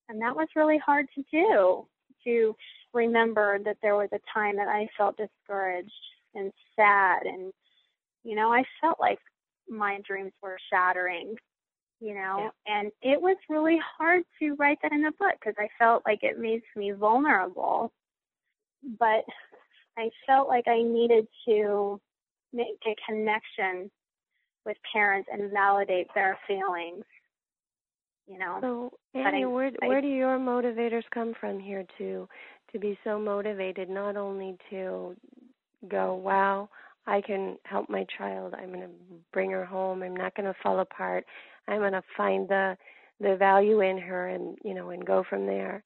and 0.09 0.21
that 0.21 0.35
was 0.35 0.47
really 0.55 0.77
hard 0.77 1.07
to 1.15 1.23
do, 1.31 1.85
to 2.23 2.55
remember 2.93 3.59
that 3.63 3.77
there 3.81 3.95
was 3.95 4.09
a 4.13 4.19
time 4.33 4.55
that 4.57 4.67
I 4.67 4.87
felt 4.97 5.17
discouraged 5.17 5.91
and 6.33 6.51
sad. 6.75 7.23
And, 7.25 7.51
you 8.23 8.35
know, 8.35 8.53
I 8.53 8.63
felt 8.81 8.99
like 8.99 9.19
my 9.67 9.99
dreams 10.07 10.33
were 10.41 10.57
shattering, 10.71 11.35
you 11.99 12.13
know, 12.13 12.51
yeah. 12.67 12.79
and 12.79 12.91
it 13.01 13.19
was 13.19 13.37
really 13.49 13.79
hard 13.97 14.23
to 14.39 14.55
write 14.55 14.77
that 14.83 14.91
in 14.91 15.01
the 15.01 15.11
book 15.11 15.33
because 15.39 15.55
I 15.57 15.69
felt 15.79 16.03
like 16.05 16.19
it 16.21 16.39
makes 16.39 16.67
me 16.75 16.91
vulnerable. 16.91 17.91
But 18.99 19.25
I 19.97 20.09
felt 20.27 20.47
like 20.47 20.67
I 20.67 20.81
needed 20.81 21.27
to 21.47 21.99
make 22.53 22.79
a 22.85 22.95
connection 23.07 23.89
with 24.65 24.77
parents 24.93 25.29
and 25.31 25.51
validate 25.51 26.07
their 26.15 26.37
feelings 26.47 27.03
you 28.27 28.39
know. 28.39 28.57
So 28.61 28.91
Annie, 29.13 29.43
I, 29.43 29.47
where 29.47 29.71
I, 29.81 29.87
where 29.87 30.01
do 30.01 30.07
your 30.07 30.37
motivators 30.37 31.03
come 31.13 31.33
from 31.39 31.59
here 31.59 31.85
to 31.97 32.27
to 32.71 32.79
be 32.79 32.97
so 33.03 33.19
motivated 33.19 33.89
not 33.89 34.17
only 34.17 34.57
to 34.69 35.15
go, 35.87 36.15
wow, 36.15 36.67
I 37.07 37.21
can 37.21 37.57
help 37.63 37.89
my 37.89 38.05
child. 38.17 38.53
I'm 38.57 38.69
going 38.69 38.81
to 38.81 38.89
bring 39.31 39.51
her 39.51 39.65
home. 39.65 40.03
I'm 40.03 40.15
not 40.15 40.35
going 40.35 40.51
to 40.51 40.59
fall 40.61 40.79
apart. 40.79 41.25
I'm 41.67 41.79
going 41.79 41.93
to 41.93 42.03
find 42.17 42.47
the 42.49 42.77
the 43.21 43.37
value 43.37 43.79
in 43.79 43.97
her 43.97 44.27
and, 44.27 44.57
you 44.65 44.73
know, 44.73 44.89
and 44.89 45.05
go 45.05 45.23
from 45.29 45.45
there. 45.45 45.83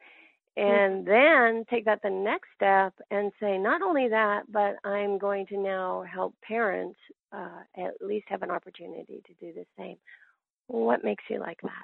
And 0.57 1.05
mm-hmm. 1.05 1.55
then 1.55 1.65
take 1.69 1.85
that 1.85 2.01
the 2.03 2.09
next 2.09 2.47
step 2.55 2.93
and 3.11 3.31
say, 3.39 3.57
not 3.57 3.81
only 3.81 4.09
that, 4.09 4.43
but 4.51 4.75
I'm 4.83 5.17
going 5.17 5.45
to 5.47 5.57
now 5.57 6.03
help 6.11 6.33
parents 6.45 6.97
uh, 7.31 7.61
at 7.77 7.93
least 8.01 8.25
have 8.29 8.41
an 8.41 8.51
opportunity 8.51 9.21
to 9.25 9.33
do 9.39 9.53
the 9.53 9.65
same. 9.77 9.97
What 10.67 11.03
makes 11.03 11.23
you 11.29 11.39
like 11.39 11.59
that? 11.63 11.83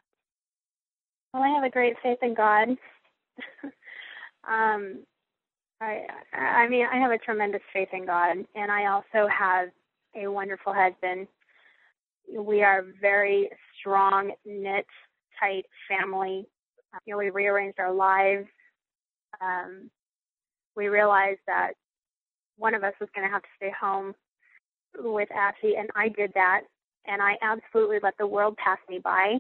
Well, 1.34 1.44
I 1.44 1.50
have 1.50 1.64
a 1.64 1.70
great 1.70 1.96
faith 2.02 2.20
in 2.22 2.34
God. 2.34 2.70
um, 4.48 5.00
I, 5.82 6.04
I 6.34 6.68
mean, 6.70 6.86
I 6.92 6.98
have 6.98 7.12
a 7.12 7.18
tremendous 7.18 7.62
faith 7.74 7.90
in 7.94 8.06
God, 8.06 8.38
and 8.56 8.72
I 8.72 8.88
also 8.88 9.28
have 9.28 9.70
a 10.16 10.28
wonderful 10.28 10.74
husband. 10.74 11.28
We 12.34 12.64
are 12.64 12.86
very 13.02 13.50
strong, 13.80 14.32
knit, 14.46 14.86
tight 15.40 15.66
family. 15.90 16.48
You 17.06 17.14
know, 17.14 17.18
we 17.18 17.30
rearranged 17.30 17.80
our 17.80 17.94
lives. 17.94 18.48
Um, 19.42 19.90
we 20.76 20.88
realized 20.88 21.40
that 21.48 21.74
one 22.58 22.74
of 22.74 22.84
us 22.84 22.94
was 23.00 23.10
going 23.16 23.28
to 23.28 23.34
have 23.34 23.42
to 23.42 23.48
stay 23.58 23.72
home 23.80 24.14
with 24.98 25.30
Ashy, 25.32 25.76
and 25.78 25.90
I 25.96 26.10
did 26.10 26.32
that. 26.36 26.62
And 27.08 27.22
I 27.22 27.36
absolutely 27.42 28.00
let 28.02 28.18
the 28.18 28.26
world 28.26 28.58
pass 28.58 28.80
me 28.90 29.00
by. 29.00 29.38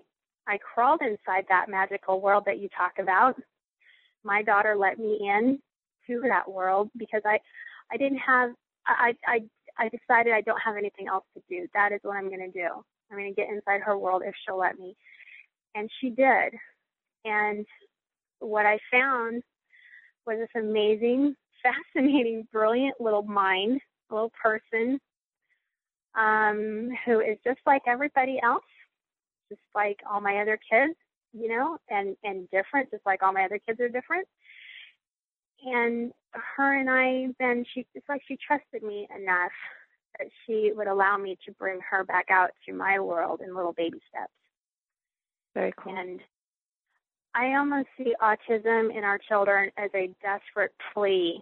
I 0.47 0.57
crawled 0.57 1.01
inside 1.01 1.45
that 1.49 1.67
magical 1.67 2.21
world 2.21 2.43
that 2.45 2.59
you 2.59 2.69
talk 2.77 2.93
about. 2.99 3.35
My 4.23 4.43
daughter 4.43 4.75
let 4.75 4.99
me 4.99 5.17
in 5.21 5.59
to 6.07 6.21
that 6.27 6.49
world 6.51 6.89
because 6.97 7.21
I 7.25 7.39
I 7.91 7.97
didn't 7.97 8.19
have 8.19 8.51
I 8.85 9.13
I 9.27 9.39
I 9.77 9.89
decided 9.89 10.33
I 10.33 10.41
don't 10.41 10.61
have 10.63 10.77
anything 10.77 11.07
else 11.07 11.25
to 11.35 11.41
do. 11.49 11.67
That 11.73 11.91
is 11.91 11.99
what 12.03 12.17
I'm 12.17 12.29
going 12.29 12.39
to 12.39 12.51
do. 12.51 12.67
I'm 13.11 13.17
going 13.17 13.33
to 13.33 13.41
get 13.41 13.49
inside 13.49 13.81
her 13.81 13.97
world 13.97 14.23
if 14.25 14.33
she'll 14.45 14.57
let 14.57 14.79
me. 14.79 14.95
And 15.75 15.89
she 15.99 16.09
did. 16.09 16.53
And 17.25 17.65
what 18.39 18.65
I 18.65 18.79
found 18.91 19.43
was 20.25 20.37
this 20.39 20.61
amazing, 20.61 21.35
fascinating, 21.63 22.47
brilliant 22.51 22.99
little 22.99 23.23
mind 23.23 23.81
little 24.11 24.31
person 24.41 24.99
um, 26.15 26.89
who 27.05 27.19
is 27.19 27.37
just 27.43 27.59
like 27.65 27.81
everybody 27.87 28.39
else, 28.43 28.63
just 29.49 29.61
like 29.73 29.99
all 30.09 30.21
my 30.21 30.37
other 30.37 30.59
kids, 30.69 30.93
you 31.33 31.49
know, 31.49 31.77
and 31.89 32.15
and 32.23 32.49
different, 32.51 32.91
just 32.91 33.05
like 33.05 33.23
all 33.23 33.33
my 33.33 33.45
other 33.45 33.59
kids 33.59 33.79
are 33.79 33.89
different. 33.89 34.27
And 35.63 36.11
her 36.57 36.79
and 36.79 36.89
I, 36.89 37.33
then 37.39 37.65
she, 37.73 37.85
it's 37.95 38.07
like 38.07 38.21
she 38.27 38.37
trusted 38.45 38.83
me 38.83 39.07
enough 39.15 39.51
that 40.19 40.27
she 40.45 40.71
would 40.75 40.87
allow 40.87 41.17
me 41.17 41.37
to 41.45 41.51
bring 41.53 41.79
her 41.89 42.03
back 42.03 42.25
out 42.29 42.51
to 42.67 42.73
my 42.73 42.99
world 42.99 43.41
in 43.41 43.55
little 43.55 43.73
baby 43.73 43.99
steps. 44.09 44.31
Very 45.55 45.73
cool. 45.77 45.95
And 45.95 46.19
I 47.35 47.55
almost 47.55 47.87
see 47.97 48.15
autism 48.21 48.95
in 48.95 49.03
our 49.03 49.17
children 49.17 49.69
as 49.77 49.91
a 49.93 50.09
desperate 50.21 50.71
plea. 50.93 51.41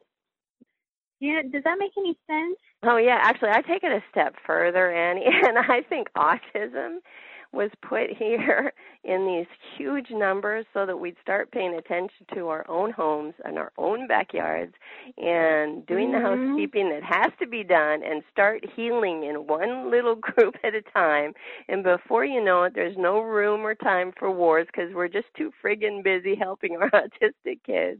You 1.19 1.36
know, 1.36 1.41
does 1.49 1.63
that 1.63 1.77
make 1.77 1.91
any 1.97 2.17
sense? 2.27 2.58
Oh 2.84 2.97
yeah, 2.97 3.19
actually, 3.21 3.51
I 3.51 3.62
take 3.62 3.84
it 3.84 3.91
a 3.91 4.03
step 4.12 4.36
further, 4.45 4.91
Annie, 4.91 5.25
and 5.47 5.58
I 5.58 5.82
think 5.88 6.08
autism 6.17 6.97
was 7.54 7.70
put 7.82 8.10
here 8.18 8.74
in 9.04 9.28
these 9.28 9.48
huge 9.78 10.08
numbers 10.12 10.66
so 10.74 10.86
that 10.86 10.98
we'd 10.98 11.16
start 11.22 11.52
paying 11.52 11.76
attention 11.76 12.26
to 12.34 12.48
our 12.48 12.66
own 12.70 12.92
homes 12.92 13.34
and 13.44 13.58
our 13.58 13.72
own 13.78 14.08
backyards 14.08 14.74
and 15.18 15.86
doing 15.86 16.12
mm-hmm. 16.12 16.24
the 16.24 16.52
housekeeping 16.52 16.89
that 16.89 17.04
has 17.04 17.32
to 17.39 17.48
be 17.48 17.63
done 17.63 18.02
and 18.04 18.24
start 18.32 18.63
healing 18.76 19.24
in 19.24 19.48
one 19.48 19.92
little 19.92 20.16
group 20.22 20.56
at 20.63 20.74
a 20.74 20.82
time. 20.82 21.34
And 21.68 21.84
before 21.84 22.26
you 22.26 22.44
know 22.44 22.63
it, 22.63 22.74
there's 22.76 22.98
no 22.98 23.20
room 23.20 23.62
or 23.62 23.76
time 23.76 24.13
for 24.18 24.32
wars 24.32 24.68
because 24.68 24.94
we're 24.94 25.10
just 25.10 25.28
too 25.38 25.52
friggin' 25.63 26.04
busy 26.04 26.36
helping 26.39 26.78
our 26.78 26.89
autistic 26.89 27.60
kids. 27.66 28.00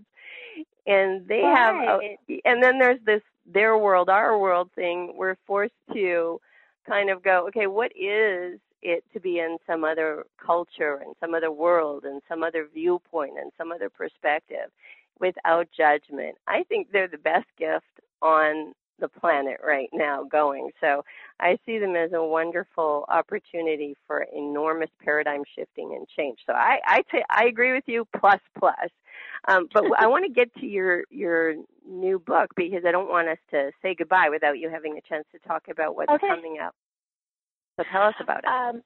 And 0.86 1.28
they 1.28 1.42
right. 1.42 1.58
have, 1.58 1.76
a, 1.76 2.42
and 2.46 2.62
then 2.62 2.78
there's 2.78 3.00
this 3.06 3.22
their 3.46 3.78
world, 3.78 4.10
our 4.10 4.38
world 4.38 4.70
thing. 4.76 5.14
We're 5.16 5.38
forced 5.46 5.74
to 5.94 6.40
kind 6.88 7.10
of 7.10 7.24
go, 7.24 7.48
okay, 7.48 7.68
what 7.68 7.92
is 7.96 8.60
it 8.84 9.04
to 9.14 9.20
be 9.20 9.40
in 9.40 9.58
some 9.66 9.84
other 9.84 10.26
culture 10.44 11.00
and 11.04 11.16
some 11.20 11.34
other 11.34 11.52
world 11.52 12.04
and 12.04 12.22
some 12.28 12.44
other 12.44 12.68
viewpoint 12.74 13.34
and 13.40 13.52
some 13.58 13.72
other 13.72 13.90
perspective 13.90 14.70
without 15.20 15.68
judgment. 15.76 16.36
I 16.48 16.64
think 16.64 16.92
they're 16.92 17.08
the 17.08 17.18
best 17.18 17.48
gift 17.58 17.86
on 18.22 18.74
the 19.00 19.08
planet 19.08 19.60
right 19.66 19.90
now 19.92 20.24
going. 20.24 20.70
So 20.80 21.04
I 21.40 21.58
see 21.66 21.80
them 21.80 21.96
as 21.96 22.14
a 22.14 22.24
wonderful 22.24 23.06
opportunity 23.10 23.96
for 24.08 24.26
enormous 24.36 24.90
paradigm 25.04 25.44
shifting 25.56 25.94
and 25.96 26.08
change. 26.08 26.40
So 26.46 26.54
I 26.54 26.80
I, 26.86 27.02
t- 27.12 27.24
I 27.30 27.46
agree 27.46 27.74
with 27.74 27.86
you 27.88 28.08
plus 28.18 28.40
plus. 28.58 28.90
Um, 29.48 29.68
but 29.74 29.84
I 30.00 30.08
want 30.08 30.26
to 30.26 30.32
get 30.32 30.54
to 30.56 30.66
your 30.66 31.04
your 31.10 31.56
new 31.88 32.20
book 32.20 32.52
because 32.56 32.84
I 32.88 32.92
don't 32.92 33.10
want 33.10 33.28
us 33.28 33.40
to 33.52 33.72
say 33.82 33.96
goodbye 33.96 34.30
without 34.30 34.58
you 34.58 34.70
having 34.70 34.98
a 34.98 35.02
chance 35.02 35.26
to 35.34 35.40
talk 35.40 35.68
about 35.70 35.96
what's 35.96 36.12
okay. 36.12 36.28
coming 36.28 36.60
up. 36.64 36.76
So 37.78 37.84
tell 37.92 38.04
us 38.04 38.16
about 38.20 38.40
it. 38.40 38.46
Um, 38.46 38.84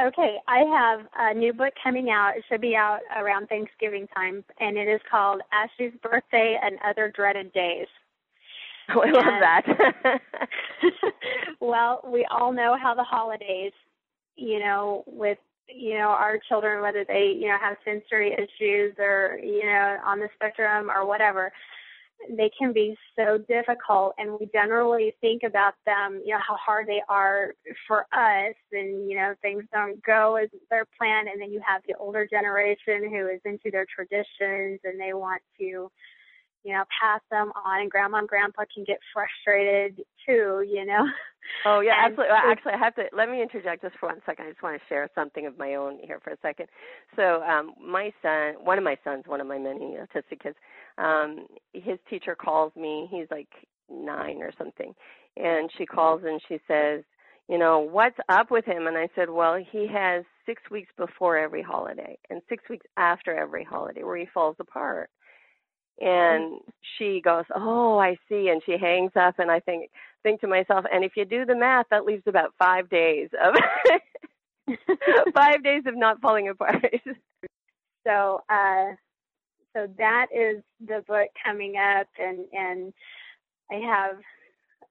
okay, 0.00 0.36
I 0.46 0.58
have 0.58 1.06
a 1.16 1.34
new 1.34 1.52
book 1.52 1.72
coming 1.82 2.10
out. 2.10 2.36
It 2.36 2.44
should 2.48 2.60
be 2.60 2.76
out 2.76 3.00
around 3.16 3.48
Thanksgiving 3.48 4.06
time, 4.14 4.44
and 4.60 4.76
it 4.76 4.88
is 4.88 5.00
called 5.10 5.40
Ashley's 5.52 5.94
Birthday 6.02 6.58
and 6.62 6.78
Other 6.84 7.12
Dreaded 7.14 7.52
Days. 7.52 7.86
Oh, 8.90 9.02
I 9.02 9.10
love 9.10 9.24
and, 9.26 9.42
that. 9.42 10.20
well, 11.60 12.00
we 12.06 12.26
all 12.30 12.54
know 12.54 12.74
how 12.80 12.94
the 12.94 13.04
holidays, 13.04 13.72
you 14.36 14.60
know, 14.60 15.04
with 15.06 15.36
you 15.68 15.98
know 15.98 16.08
our 16.08 16.38
children, 16.48 16.80
whether 16.80 17.04
they 17.04 17.36
you 17.38 17.48
know 17.48 17.58
have 17.60 17.76
sensory 17.84 18.32
issues 18.32 18.94
or 18.98 19.38
you 19.42 19.66
know 19.66 19.98
on 20.06 20.20
the 20.20 20.28
spectrum 20.34 20.90
or 20.90 21.06
whatever, 21.06 21.52
they 22.36 22.50
can 22.58 22.72
be 22.72 22.96
so 23.16 23.38
difficult 23.48 24.14
and 24.18 24.32
we 24.38 24.48
generally 24.52 25.14
think 25.20 25.42
about 25.44 25.74
them 25.86 26.20
you 26.24 26.34
know 26.34 26.40
how 26.46 26.56
hard 26.56 26.86
they 26.86 27.00
are 27.08 27.54
for 27.86 28.00
us 28.12 28.54
and 28.72 29.08
you 29.08 29.16
know 29.16 29.34
things 29.40 29.64
don't 29.72 30.02
go 30.04 30.36
as 30.36 30.48
they're 30.70 30.86
planned 30.98 31.28
and 31.28 31.40
then 31.40 31.52
you 31.52 31.60
have 31.66 31.82
the 31.86 31.94
older 31.98 32.26
generation 32.26 33.08
who 33.08 33.28
is 33.28 33.40
into 33.44 33.70
their 33.70 33.86
traditions 33.94 34.80
and 34.84 35.00
they 35.00 35.12
want 35.12 35.40
to 35.58 35.90
you 36.64 36.72
know 36.72 36.84
pass 37.00 37.20
them 37.30 37.52
on 37.64 37.80
and 37.80 37.90
grandma 37.90 38.18
and 38.18 38.28
grandpa 38.28 38.62
can 38.72 38.84
get 38.84 38.98
frustrated 39.12 40.04
too 40.26 40.64
you 40.68 40.84
know? 40.84 41.04
Oh 41.64 41.80
yeah 41.80 41.94
absolutely. 42.04 42.26
Well, 42.32 42.42
actually 42.52 42.72
i 42.72 42.78
have 42.78 42.94
to 42.96 43.04
let 43.16 43.30
me 43.30 43.40
interject 43.42 43.82
just 43.82 43.96
for 43.98 44.08
one 44.08 44.20
second. 44.26 44.46
I 44.46 44.50
just 44.50 44.62
want 44.62 44.78
to 44.80 44.86
share 44.88 45.08
something 45.14 45.46
of 45.46 45.56
my 45.58 45.74
own 45.74 45.98
here 46.02 46.20
for 46.22 46.30
a 46.30 46.36
second. 46.42 46.66
So 47.16 47.42
um 47.42 47.72
my 47.82 48.12
son 48.22 48.54
one 48.62 48.78
of 48.78 48.84
my 48.84 48.96
sons 49.04 49.24
one 49.26 49.40
of 49.40 49.46
my 49.46 49.58
many 49.58 49.96
autistic 49.96 50.40
kids 50.42 50.56
um 50.98 51.46
his 51.72 51.98
teacher 52.10 52.34
calls 52.34 52.72
me 52.76 53.08
he's 53.10 53.26
like 53.30 53.48
nine 53.90 54.42
or 54.42 54.52
something 54.58 54.94
and 55.36 55.70
she 55.78 55.86
calls 55.86 56.22
and 56.24 56.40
she 56.48 56.58
says 56.68 57.02
you 57.48 57.56
know 57.56 57.78
what's 57.78 58.18
up 58.28 58.50
with 58.50 58.64
him? 58.66 58.86
And 58.86 58.98
i 58.98 59.08
said 59.14 59.30
well 59.30 59.56
he 59.72 59.86
has 59.86 60.24
six 60.44 60.62
weeks 60.70 60.90
before 60.98 61.38
every 61.38 61.62
holiday 61.62 62.18
and 62.30 62.42
six 62.48 62.64
weeks 62.68 62.86
after 62.96 63.34
every 63.34 63.64
holiday 63.64 64.02
where 64.02 64.16
he 64.18 64.26
falls 64.34 64.56
apart 64.60 65.08
and 66.00 66.60
she 66.96 67.20
goes 67.20 67.44
oh 67.54 67.98
i 67.98 68.16
see 68.28 68.48
and 68.48 68.62
she 68.64 68.76
hangs 68.78 69.12
up 69.16 69.34
and 69.38 69.50
i 69.50 69.58
think 69.60 69.90
think 70.22 70.40
to 70.40 70.46
myself 70.46 70.84
and 70.92 71.04
if 71.04 71.12
you 71.16 71.24
do 71.24 71.44
the 71.44 71.54
math 71.54 71.86
that 71.90 72.04
leaves 72.04 72.22
about 72.26 72.52
five 72.58 72.88
days 72.88 73.28
of 73.42 73.54
five 75.34 75.62
days 75.62 75.82
of 75.86 75.96
not 75.96 76.20
falling 76.20 76.48
apart. 76.48 76.84
So 78.06 78.40
uh 78.48 78.92
so 79.76 79.86
that 79.98 80.28
is 80.34 80.62
the 80.80 81.04
book 81.06 81.28
coming 81.44 81.74
up 81.76 82.06
and 82.18 82.46
and 82.54 82.94
i 83.70 83.74
have 83.74 84.16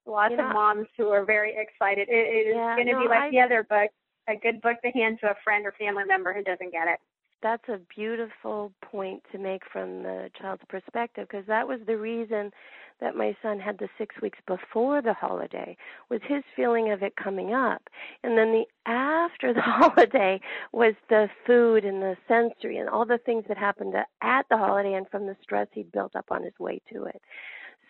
lots 0.05 0.35
of 0.37 0.53
moms 0.53 0.87
who 0.97 1.07
are 1.09 1.25
very 1.25 1.55
excited. 1.57 2.09
It, 2.09 2.13
it 2.13 2.49
is 2.49 2.55
yeah, 2.55 2.75
going 2.75 2.85
to 2.85 2.93
no, 2.93 3.01
be 3.01 3.07
like 3.07 3.23
I, 3.23 3.29
the 3.31 3.39
other 3.39 3.63
book 3.63 3.89
a 4.29 4.35
good 4.35 4.61
book 4.61 4.77
to 4.85 4.91
hand 4.91 5.17
to 5.21 5.31
a 5.31 5.35
friend 5.43 5.65
or 5.65 5.73
family 5.79 6.03
member 6.03 6.31
who 6.31 6.43
doesn't 6.43 6.71
get 6.71 6.87
it 6.87 6.99
that's 7.41 7.67
a 7.69 7.80
beautiful 7.95 8.71
point 8.82 9.21
to 9.32 9.38
make 9.38 9.62
from 9.71 10.04
the 10.04 10.30
child's 10.39 10.63
perspective 10.69 11.28
because 11.30 11.45
that 11.47 11.67
was 11.67 11.80
the 11.86 11.97
reason 11.97 12.52
that 13.00 13.15
my 13.15 13.36
son 13.43 13.60
had 13.60 13.78
the 13.78 13.88
six 13.97 14.15
weeks 14.21 14.39
before 14.47 15.02
the 15.02 15.13
holiday 15.13 15.78
was 16.10 16.19
his 16.28 16.43
feeling 16.56 16.91
of 16.91 17.04
it 17.04 17.15
coming 17.15 17.54
up. 17.54 17.82
And 18.23 18.38
then 18.38 18.52
the 18.52 18.65
after 18.89 19.54
the 19.54 19.62
holiday 19.63 20.39
was 20.71 20.95
the 21.10 21.30
food 21.45 21.86
and 21.86 22.02
the 22.02 22.17
sensory 22.28 22.78
and 22.78 22.89
all 22.89 23.06
the 23.06 23.19
things 23.19 23.45
that 23.47 23.58
happened 23.58 23.93
at 24.21 24.45
the 24.50 24.58
holiday 24.58 24.93
and 24.93 25.08
from 25.10 25.28
the 25.28 25.38
stress 25.43 25.67
he'd 25.73 25.91
built 25.91 26.15
up 26.15 26.26
on 26.32 26.43
his 26.43 26.58
way 26.60 26.82
to 26.91 27.06
it. 27.06 27.21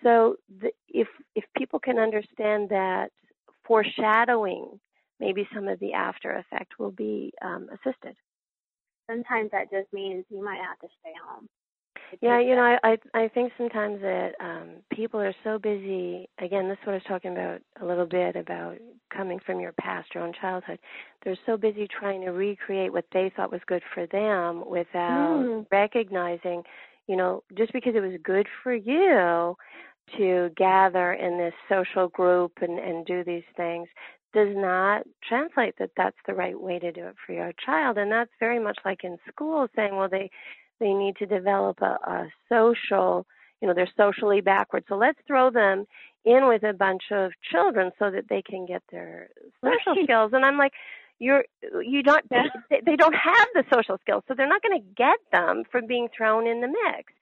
So 0.04 0.36
the, 0.62 0.72
if 0.90 1.08
if 1.36 1.46
people 1.56 1.80
can 1.80 1.98
understand 1.98 2.70
that 2.70 3.12
foreshadowing 3.66 4.80
maybe 5.20 5.48
some 5.54 5.68
of 5.68 5.80
the 5.80 5.94
after 5.94 6.34
effect 6.34 6.80
will 6.80 6.92
be 6.92 7.34
um, 7.42 7.70
assisted 7.72 8.16
sometimes 9.10 9.52
that 9.52 9.72
just 9.72 9.92
means 9.94 10.26
you 10.30 10.44
might 10.44 10.60
have 10.60 10.80
to 10.80 10.88
stay 11.02 11.14
home. 11.28 11.48
yeah, 12.22 12.40
you 12.40 12.56
know, 12.56 12.78
I 12.84 12.98
I 13.14 13.28
think 13.30 13.52
sometimes 13.58 14.02
that 14.02 14.32
um 14.40 14.70
people 14.92 15.20
are 15.20 15.34
so 15.44 15.60
busy. 15.60 16.30
Again, 16.40 16.68
this 16.68 16.78
is 16.82 16.86
what 16.86 16.94
I 16.94 16.96
was 16.96 17.04
talking 17.08 17.32
about 17.32 17.62
a 17.82 17.86
little 17.86 18.06
bit 18.06 18.36
about 18.36 18.78
coming 19.16 19.40
from 19.46 19.60
your 19.60 19.74
past, 19.74 20.14
your 20.14 20.24
own 20.24 20.34
childhood. 20.40 20.80
They're 21.24 21.38
so 21.46 21.58
busy 21.58 21.88
trying 21.88 22.22
to 22.22 22.32
recreate 22.32 22.94
what 22.94 23.06
they 23.12 23.32
thought 23.36 23.52
was 23.52 23.62
good 23.68 23.84
for 23.94 24.06
them 24.08 24.64
without 24.70 25.44
mm. 25.44 25.66
recognizing, 25.72 26.64
you 27.08 27.16
know, 27.16 27.44
just 27.58 27.74
because 27.74 27.96
it 27.96 28.02
was 28.02 28.20
good 28.24 28.48
for 28.64 28.74
you 28.74 29.56
to 30.18 30.50
gather 30.56 31.14
in 31.14 31.38
this 31.38 31.54
social 31.70 32.08
group 32.08 32.54
and 32.62 32.80
and 32.80 33.06
do 33.06 33.24
these 33.24 33.44
things 33.56 33.88
does 34.34 34.56
not 34.56 35.04
translate 35.28 35.76
that 35.80 35.92
that's 35.96 36.18
the 36.28 36.34
right 36.34 36.60
way 36.60 36.80
to 36.80 36.92
do 36.92 37.06
it 37.06 37.16
for 37.26 37.34
your 37.34 37.52
child 37.66 37.98
and 37.98 38.12
that's 38.12 38.32
very 38.40 38.60
much 38.60 38.78
like 38.86 39.04
in 39.04 39.18
school 39.28 39.68
saying 39.76 39.96
well 39.96 40.10
they 40.10 40.30
they 40.80 40.94
need 40.94 41.16
to 41.16 41.26
develop 41.26 41.82
a, 41.82 41.98
a 42.10 42.28
social 42.50 43.26
you 43.62 43.68
know 43.68 43.74
they're 43.74 43.90
socially 43.98 44.42
backward 44.42 44.84
so 44.90 44.96
let's 44.96 45.20
throw 45.28 45.50
them 45.50 45.86
in 46.26 46.48
with 46.48 46.64
a 46.64 46.74
bunch 46.74 47.04
of 47.12 47.32
children 47.52 47.92
so 47.98 48.12
that 48.12 48.26
they 48.30 48.42
can 48.42 48.66
get 48.66 48.84
their 48.92 49.30
social 49.64 49.96
right. 49.96 50.04
skills 50.04 50.32
and 50.34 50.46
i'm 50.46 50.58
like 50.58 50.74
you're 51.20 51.46
you 51.82 52.04
don't 52.04 52.28
they, 52.30 52.82
they 52.86 52.96
don't 52.96 53.16
have 53.16 53.48
the 53.54 53.64
social 53.74 53.98
skills 54.02 54.24
so 54.28 54.34
they're 54.36 54.48
not 54.48 54.62
going 54.62 54.80
to 54.80 54.88
get 54.96 55.18
them 55.32 55.64
from 55.72 55.88
being 55.88 56.08
thrown 56.16 56.46
in 56.46 56.62
the 56.62 56.68
mix 56.68 57.14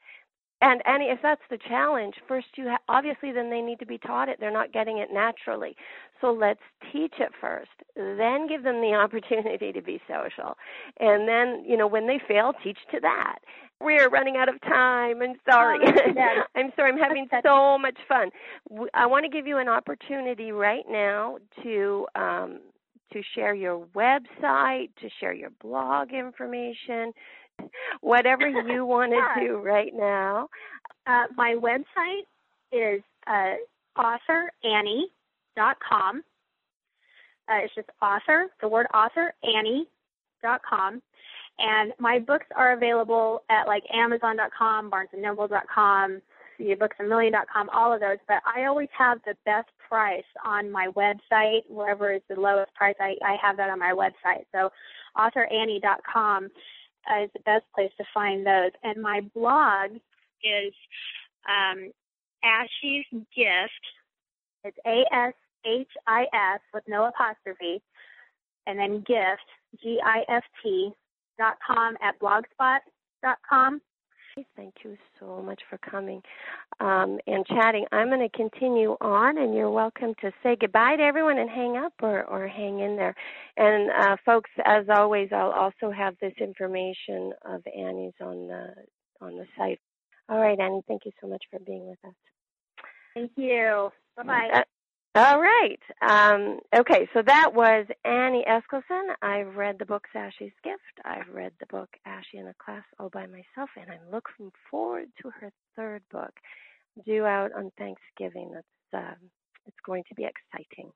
and 0.65 0.81
and 0.85 1.03
if 1.03 1.19
that's 1.23 1.41
the 1.51 1.59
challenge 1.69 2.15
first 2.27 2.47
you 2.57 2.69
ha- 2.69 2.79
obviously 2.89 3.31
then 3.33 3.51
they 3.51 3.61
need 3.61 3.79
to 3.79 3.87
be 3.87 3.99
taught 3.99 4.29
it. 4.29 4.39
They're 4.41 4.51
not 4.51 4.73
getting 4.73 4.99
it 4.99 5.09
naturally. 5.13 5.77
So 6.21 6.33
let's 6.33 6.61
teach 6.91 7.15
it 7.19 7.31
first 7.41 7.71
then 7.95 8.47
give 8.49 8.63
them 8.63 8.81
the 8.81 8.93
opportunity 8.95 9.73
to 9.73 9.81
be 9.83 10.01
social. 10.09 10.57
And 10.99 11.27
then 11.29 11.65
you 11.67 11.77
know 11.77 11.87
when 11.87 12.07
they 12.07 12.21
fail 12.27 12.53
teach 12.63 12.79
to 12.93 13.01
that. 13.01 13.37
We're 13.81 14.09
running 14.09 14.37
out 14.37 14.49
of 14.49 14.61
time. 14.61 15.21
I'm 15.21 15.35
sorry. 15.49 15.79
Oh, 15.85 16.41
i'm 16.55 16.71
sorry. 16.77 16.93
I'm 16.93 16.97
having 16.99 17.27
so 17.45 17.77
much 17.77 17.97
fun. 18.07 18.31
I 18.93 19.05
want 19.05 19.25
to 19.25 19.29
give 19.29 19.47
you 19.47 19.57
an 19.59 19.69
opportunity 19.69 20.53
right 20.53 20.85
now 20.89 21.37
to 21.63 22.07
um, 22.15 22.61
to 23.13 23.21
share 23.35 23.55
your 23.55 23.85
website 23.95 24.89
to 25.01 25.09
share 25.19 25.33
your 25.33 25.51
blog 25.61 26.11
information 26.13 27.13
whatever 28.01 28.47
you 28.47 28.85
want 28.85 29.11
to 29.11 29.45
do 29.45 29.57
right 29.57 29.93
now. 29.93 30.47
Uh, 31.07 31.25
my 31.35 31.55
website 31.55 32.23
is 32.71 33.01
uh, 33.27 33.55
authorannie.com. 33.97 36.23
Uh, 37.47 37.59
it's 37.63 37.75
just 37.75 37.87
author, 38.01 38.47
the 38.61 38.67
word 38.67 38.87
author, 38.93 39.33
Annie.com. 39.43 41.01
And 41.57 41.93
my 41.99 42.19
books 42.19 42.47
are 42.55 42.73
available 42.73 43.43
at 43.49 43.65
like 43.67 43.83
Amazon.com, 43.93 44.91
BarnesandNoble.com, 44.91 46.21
booksandmillion.com, 46.59 47.69
all 47.69 47.93
of 47.93 48.01
those. 48.01 48.17
But 48.27 48.41
I 48.45 48.65
always 48.65 48.89
have 48.97 49.19
the 49.25 49.37
best 49.45 49.69
price 49.87 50.25
on 50.43 50.69
my 50.71 50.87
website. 50.95 51.61
Wherever 51.69 52.11
is 52.11 52.21
the 52.29 52.37
lowest 52.39 52.73
price, 52.73 52.95
I, 52.99 53.15
I 53.23 53.37
have 53.41 53.57
that 53.57 53.69
on 53.69 53.79
my 53.79 53.93
website. 53.93 54.45
So 54.51 54.71
authorannie.com 55.17 56.49
is 57.23 57.29
the 57.33 57.39
best 57.45 57.65
place 57.73 57.91
to 57.97 58.05
find 58.13 58.45
those. 58.45 58.71
And 58.83 59.01
my 59.01 59.21
blog 59.33 59.91
is 60.43 60.73
um, 61.47 61.91
Ashie's 62.43 63.05
Gift. 63.35 63.83
It's 64.63 64.77
A 64.85 65.05
S 65.13 65.33
H 65.65 65.87
I 66.07 66.23
S 66.33 66.59
with 66.73 66.83
no 66.87 67.05
apostrophe, 67.05 67.81
and 68.67 68.77
then 68.79 68.97
gift, 68.99 69.47
G 69.81 69.99
I 70.03 70.23
F 70.27 70.43
T, 70.61 70.91
dot 71.37 71.57
com 71.65 71.95
at 72.01 72.19
blogspot 72.19 72.79
dot 73.23 73.37
com. 73.47 73.81
Thank 74.57 74.73
you 74.83 74.97
so 75.17 75.41
much 75.41 75.61
for 75.69 75.77
coming 75.77 76.21
um, 76.81 77.19
and 77.25 77.45
chatting. 77.47 77.85
I'm 77.93 78.09
going 78.09 78.19
to 78.19 78.37
continue 78.37 78.97
on, 78.99 79.37
and 79.37 79.55
you're 79.55 79.71
welcome 79.71 80.13
to 80.19 80.31
say 80.43 80.57
goodbye 80.59 80.97
to 80.97 81.03
everyone 81.03 81.37
and 81.37 81.49
hang 81.49 81.77
up 81.77 81.93
or, 82.01 82.25
or 82.25 82.45
hang 82.45 82.81
in 82.81 82.97
there. 82.97 83.15
And 83.55 83.89
uh, 83.91 84.17
folks, 84.25 84.49
as 84.65 84.87
always, 84.89 85.29
I'll 85.31 85.51
also 85.51 85.89
have 85.89 86.15
this 86.19 86.33
information 86.41 87.31
of 87.45 87.61
Annie's 87.65 88.13
on 88.19 88.47
the 88.47 88.73
on 89.21 89.37
the 89.37 89.45
site. 89.57 89.79
All 90.27 90.39
right, 90.39 90.59
Annie, 90.59 90.81
thank 90.85 91.05
you 91.05 91.11
so 91.21 91.27
much 91.27 91.43
for 91.49 91.59
being 91.59 91.87
with 91.87 91.99
us. 92.05 92.15
Thank 93.13 93.31
you. 93.37 93.89
Bye 94.17 94.23
bye. 94.23 94.49
Uh, 94.53 94.61
all 95.15 95.39
right. 95.41 95.79
Um, 96.01 96.59
okay, 96.77 97.07
so 97.13 97.21
that 97.25 97.51
was 97.53 97.85
Annie 98.03 98.45
Eskeldson. 98.49 99.13
I've 99.21 99.55
read 99.55 99.77
the 99.79 99.85
book 99.85 100.03
Ashie's 100.15 100.53
Gift. 100.63 100.99
I've 101.05 101.33
read 101.33 101.53
the 101.59 101.67
book 101.67 101.89
Ashie 102.07 102.39
in 102.39 102.47
a 102.47 102.53
Class 102.63 102.83
All 102.99 103.09
by 103.09 103.25
Myself, 103.27 103.69
and 103.77 103.89
I'm 103.91 104.11
looking 104.11 104.51
forward 104.69 105.07
to 105.21 105.31
her 105.41 105.51
third 105.75 106.03
book, 106.11 106.33
due 107.05 107.25
out 107.25 107.51
on 107.53 107.71
Thanksgiving. 107.77 108.51
That's 108.53 108.67
um, 109.05 109.29
it's 109.65 109.77
going 109.85 110.03
to 110.09 110.15
be 110.15 110.25
exciting. 110.25 110.91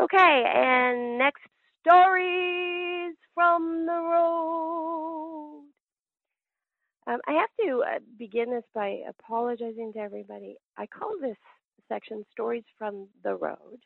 Okay, 0.00 0.44
and 0.54 1.18
next 1.18 1.42
stories 1.86 3.14
from 3.34 3.86
the 3.86 3.92
road. 3.92 5.64
Um, 7.06 7.18
I 7.28 7.32
have 7.32 7.50
to 7.66 7.82
uh, 7.82 7.98
begin 8.18 8.50
this 8.50 8.64
by 8.74 9.00
apologizing 9.08 9.92
to 9.94 9.98
everybody. 9.98 10.56
I 10.78 10.86
call 10.86 11.12
this 11.20 11.36
section 11.88 12.24
Stories 12.32 12.64
from 12.78 13.08
the 13.22 13.34
Road 13.36 13.78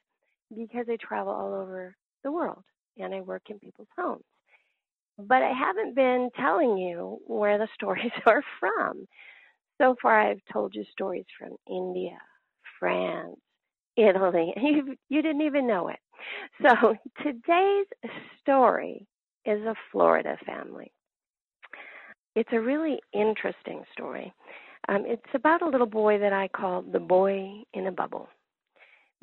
because 0.56 0.86
I 0.90 0.96
travel 1.00 1.32
all 1.32 1.54
over 1.54 1.94
the 2.24 2.32
world 2.32 2.64
and 2.98 3.14
I 3.14 3.20
work 3.20 3.42
in 3.50 3.58
people's 3.58 3.88
homes. 3.98 4.24
But 5.18 5.42
I 5.42 5.52
haven't 5.52 5.94
been 5.96 6.30
telling 6.38 6.78
you 6.78 7.18
where 7.26 7.58
the 7.58 7.68
stories 7.74 8.12
are 8.26 8.42
from. 8.60 9.06
So 9.80 9.96
far, 10.02 10.20
I've 10.20 10.42
told 10.52 10.74
you 10.74 10.84
stories 10.92 11.26
from 11.38 11.56
India, 11.70 12.18
France, 12.80 13.36
Italy, 13.96 14.52
you, 14.58 14.96
you 15.08 15.22
didn't 15.22 15.42
even 15.42 15.66
know 15.66 15.88
it. 15.88 15.98
So 16.62 16.94
today's 17.22 17.86
story 18.40 19.06
is 19.44 19.60
a 19.62 19.74
Florida 19.92 20.36
family. 20.46 20.92
It's 22.36 22.50
a 22.52 22.60
really 22.60 23.00
interesting 23.12 23.82
story. 23.92 24.32
Um, 24.88 25.04
it's 25.06 25.22
about 25.34 25.62
a 25.62 25.68
little 25.68 25.86
boy 25.86 26.18
that 26.18 26.32
I 26.32 26.48
call 26.48 26.82
the 26.82 27.00
boy 27.00 27.62
in 27.74 27.86
a 27.86 27.92
bubble. 27.92 28.28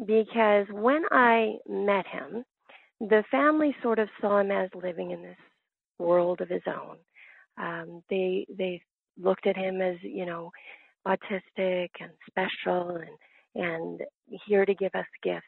Because 0.05 0.65
when 0.71 1.03
I 1.11 1.55
met 1.67 2.05
him, 2.07 2.43
the 2.99 3.23
family 3.31 3.75
sort 3.81 3.99
of 3.99 4.09
saw 4.19 4.39
him 4.39 4.51
as 4.51 4.69
living 4.73 5.11
in 5.11 5.21
this 5.21 5.37
world 5.99 6.41
of 6.41 6.49
his 6.49 6.63
own. 6.67 6.97
Um, 7.57 8.03
they 8.09 8.45
they 8.57 8.81
looked 9.17 9.47
at 9.47 9.55
him 9.55 9.81
as 9.81 9.95
you 10.01 10.25
know 10.25 10.51
autistic 11.07 11.89
and 11.99 12.11
special 12.27 12.97
and 12.97 13.63
and 13.63 14.01
here 14.45 14.65
to 14.65 14.73
give 14.73 14.93
us 14.95 15.05
gifts 15.23 15.45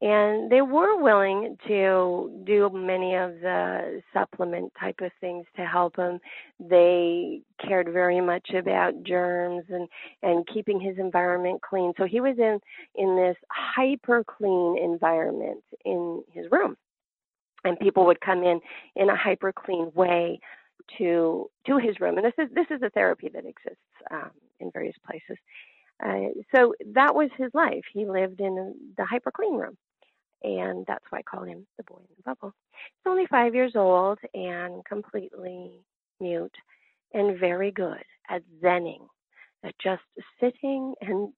and 0.00 0.50
they 0.50 0.62
were 0.62 1.02
willing 1.02 1.56
to 1.66 2.42
do 2.44 2.70
many 2.72 3.16
of 3.16 3.40
the 3.40 4.00
supplement 4.12 4.72
type 4.78 5.00
of 5.00 5.10
things 5.20 5.44
to 5.56 5.64
help 5.66 5.96
him 5.96 6.20
they 6.60 7.40
cared 7.64 7.92
very 7.92 8.20
much 8.20 8.50
about 8.50 9.02
germs 9.04 9.64
and 9.68 9.88
and 10.22 10.46
keeping 10.52 10.80
his 10.80 10.98
environment 10.98 11.60
clean. 11.62 11.92
So 11.96 12.04
he 12.04 12.20
was 12.20 12.36
in 12.38 12.58
in 12.94 13.16
this 13.16 13.36
hyper 13.50 14.24
clean 14.24 14.76
environment 14.82 15.62
in 15.84 16.22
his 16.32 16.46
room. 16.50 16.76
And 17.64 17.78
people 17.80 18.06
would 18.06 18.20
come 18.20 18.44
in 18.44 18.60
in 18.96 19.10
a 19.10 19.16
hyper 19.16 19.52
clean 19.52 19.90
way 19.94 20.40
to 20.98 21.50
to 21.66 21.78
his 21.78 22.00
room. 22.00 22.18
And 22.18 22.26
this 22.26 22.34
is 22.38 22.48
this 22.54 22.66
is 22.70 22.82
a 22.82 22.90
therapy 22.90 23.30
that 23.32 23.44
exists 23.44 23.82
um, 24.10 24.30
in 24.60 24.70
various 24.72 24.96
places. 25.06 25.38
Uh, 26.04 26.30
so 26.54 26.74
that 26.94 27.14
was 27.14 27.28
his 27.36 27.50
life. 27.54 27.82
He 27.92 28.06
lived 28.06 28.40
in 28.40 28.74
the 28.96 29.04
hyper 29.04 29.32
clean 29.32 29.54
room 29.56 29.76
and 30.42 30.84
that's 30.86 31.04
why 31.10 31.18
I 31.18 31.22
call 31.22 31.44
him 31.44 31.66
the 31.76 31.84
boy 31.84 31.98
in 31.98 32.14
the 32.16 32.22
bubble. 32.24 32.54
He's 32.72 33.10
only 33.10 33.26
five 33.26 33.54
years 33.54 33.72
old 33.74 34.18
and 34.34 34.84
completely 34.84 35.80
mute 36.20 36.54
and 37.14 37.38
very 37.38 37.70
good 37.70 38.02
at 38.28 38.42
zenning, 38.62 39.06
at 39.64 39.74
just 39.82 40.02
sitting 40.40 40.94
and 41.00 41.32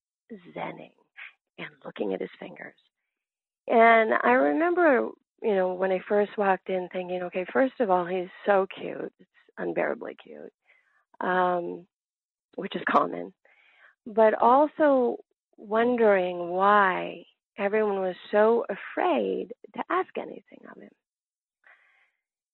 zenning 0.56 0.92
and 1.58 1.68
looking 1.84 2.12
at 2.12 2.20
his 2.20 2.30
fingers. 2.38 2.74
And 3.68 4.12
I 4.22 4.32
remember, 4.32 5.08
you 5.42 5.54
know, 5.54 5.74
when 5.74 5.92
I 5.92 6.00
first 6.08 6.36
walked 6.36 6.68
in 6.68 6.88
thinking, 6.92 7.22
okay, 7.24 7.46
first 7.52 7.74
of 7.80 7.90
all, 7.90 8.04
he's 8.04 8.28
so 8.46 8.66
cute. 8.78 9.12
It's 9.18 9.30
unbearably 9.58 10.16
cute, 10.22 10.52
um, 11.20 11.86
which 12.56 12.74
is 12.74 12.82
common. 12.90 13.32
But 14.06 14.34
also 14.34 15.18
wondering 15.56 16.48
why 16.48 17.24
Everyone 17.61 18.01
was 18.01 18.16
so 18.31 18.64
afraid 18.70 19.53
to 19.75 19.83
ask 19.90 20.09
anything 20.16 20.62
of 20.75 20.81
him. 20.81 20.90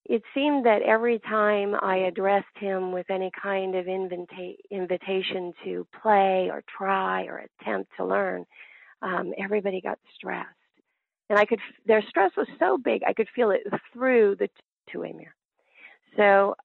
It 0.04 0.22
seemed 0.34 0.66
that 0.66 0.82
every 0.82 1.20
time 1.20 1.76
I 1.80 1.96
addressed 1.96 2.56
him 2.58 2.90
with 2.90 3.08
any 3.08 3.30
kind 3.40 3.76
of 3.76 3.86
invita- 3.86 4.56
invitation 4.70 5.52
to 5.64 5.86
play 6.02 6.48
or 6.50 6.62
try 6.76 7.24
or 7.26 7.46
attempt 7.60 7.90
to 7.96 8.04
learn, 8.04 8.44
um, 9.02 9.32
everybody 9.38 9.80
got 9.80 9.98
stressed. 10.16 10.48
And 11.30 11.38
I 11.38 11.44
could, 11.44 11.60
their 11.86 12.02
stress 12.08 12.32
was 12.36 12.48
so 12.58 12.76
big, 12.76 13.02
I 13.06 13.12
could 13.12 13.28
feel 13.34 13.50
it 13.52 13.62
through 13.92 14.36
the 14.38 14.48
two-way 14.90 15.12
mirror. 15.12 15.34
So 16.16 16.56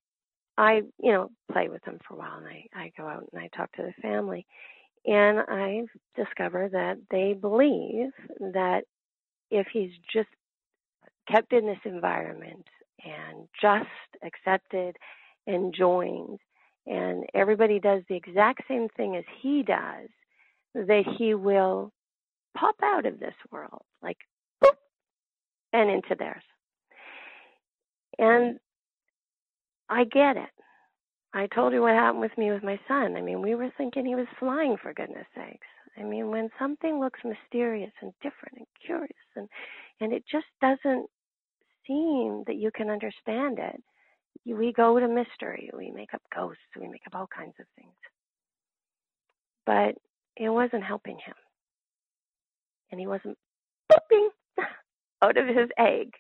I, 0.57 0.81
you 0.99 1.11
know, 1.11 1.29
play 1.51 1.69
with 1.69 1.83
them 1.83 1.99
for 2.07 2.15
a 2.15 2.17
while 2.17 2.37
and 2.37 2.47
I, 2.47 2.65
I 2.75 2.91
go 2.97 3.07
out 3.07 3.27
and 3.31 3.41
I 3.41 3.49
talk 3.55 3.71
to 3.73 3.83
the 3.83 3.93
family. 4.01 4.45
And 5.05 5.39
I've 5.39 5.89
discovered 6.15 6.71
that 6.73 6.97
they 7.09 7.33
believe 7.33 8.11
that 8.39 8.81
if 9.49 9.67
he's 9.73 9.91
just 10.13 10.29
kept 11.29 11.53
in 11.53 11.65
this 11.65 11.79
environment 11.85 12.65
and 13.03 13.47
just 13.59 13.87
accepted 14.23 14.95
and 15.47 15.73
joined, 15.73 16.39
and 16.85 17.25
everybody 17.33 17.79
does 17.79 18.03
the 18.09 18.15
exact 18.15 18.63
same 18.67 18.87
thing 18.95 19.15
as 19.15 19.23
he 19.41 19.63
does, 19.63 20.09
that 20.75 21.03
he 21.17 21.33
will 21.33 21.91
pop 22.55 22.75
out 22.83 23.05
of 23.05 23.19
this 23.19 23.33
world, 23.51 23.81
like 24.01 24.17
boop, 24.63 24.75
and 25.73 25.89
into 25.89 26.15
theirs. 26.17 26.43
And 28.17 28.59
I 29.89 30.03
get 30.05 30.37
it. 30.37 30.60
I 31.33 31.47
told 31.47 31.73
you 31.73 31.81
what 31.81 31.93
happened 31.93 32.21
with 32.21 32.37
me 32.37 32.51
with 32.51 32.63
my 32.63 32.79
son. 32.87 33.15
I 33.15 33.21
mean, 33.21 33.41
we 33.41 33.55
were 33.55 33.71
thinking 33.77 34.05
he 34.05 34.15
was 34.15 34.27
flying 34.37 34.75
for 34.81 34.93
goodness 34.93 35.27
sakes. 35.35 35.67
I 35.97 36.03
mean, 36.03 36.29
when 36.29 36.49
something 36.59 36.99
looks 36.99 37.19
mysterious 37.23 37.91
and 38.01 38.13
different 38.21 38.57
and 38.57 38.67
curious 38.85 39.11
and 39.35 39.47
and 39.99 40.13
it 40.13 40.23
just 40.29 40.47
doesn't 40.61 41.07
seem 41.87 42.43
that 42.47 42.55
you 42.55 42.71
can 42.73 42.89
understand 42.89 43.59
it, 43.59 43.81
we 44.45 44.73
go 44.73 44.99
to 44.99 45.07
mystery. 45.07 45.69
We 45.77 45.91
make 45.91 46.13
up 46.13 46.21
ghosts. 46.33 46.61
We 46.79 46.87
make 46.87 47.03
up 47.07 47.15
all 47.15 47.27
kinds 47.27 47.53
of 47.59 47.65
things. 47.75 47.93
But 49.65 49.95
it 50.35 50.49
wasn't 50.49 50.83
helping 50.83 51.17
him. 51.17 51.35
And 52.91 52.99
he 52.99 53.07
wasn't 53.07 53.37
pooping 53.91 54.29
out 55.21 55.37
of 55.37 55.47
his 55.47 55.69
egg. 55.77 56.13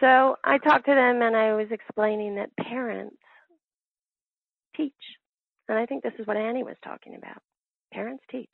So 0.00 0.36
I 0.42 0.58
talked 0.58 0.86
to 0.86 0.94
them 0.94 1.20
and 1.22 1.36
I 1.36 1.54
was 1.54 1.68
explaining 1.70 2.36
that 2.36 2.56
parents 2.56 3.19
teach. 4.76 4.92
And 5.68 5.78
I 5.78 5.86
think 5.86 6.02
this 6.02 6.12
is 6.18 6.26
what 6.26 6.36
Annie 6.36 6.64
was 6.64 6.76
talking 6.84 7.14
about. 7.16 7.42
Parents 7.92 8.22
teach. 8.30 8.50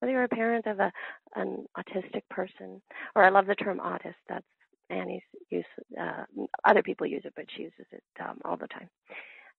Whether 0.00 0.12
you're 0.12 0.24
a 0.24 0.28
parent 0.28 0.66
of 0.66 0.78
a 0.78 0.92
an 1.34 1.66
autistic 1.76 2.22
person, 2.30 2.80
or 3.16 3.24
I 3.24 3.30
love 3.30 3.46
the 3.46 3.54
term 3.54 3.78
autist. 3.78 4.14
That's 4.28 4.44
Annie's 4.90 5.22
use. 5.50 5.64
Uh, 6.00 6.24
other 6.64 6.82
people 6.82 7.06
use 7.06 7.22
it, 7.24 7.32
but 7.36 7.46
she 7.56 7.62
uses 7.62 7.86
it 7.92 8.02
um, 8.20 8.38
all 8.44 8.56
the 8.56 8.68
time. 8.68 8.88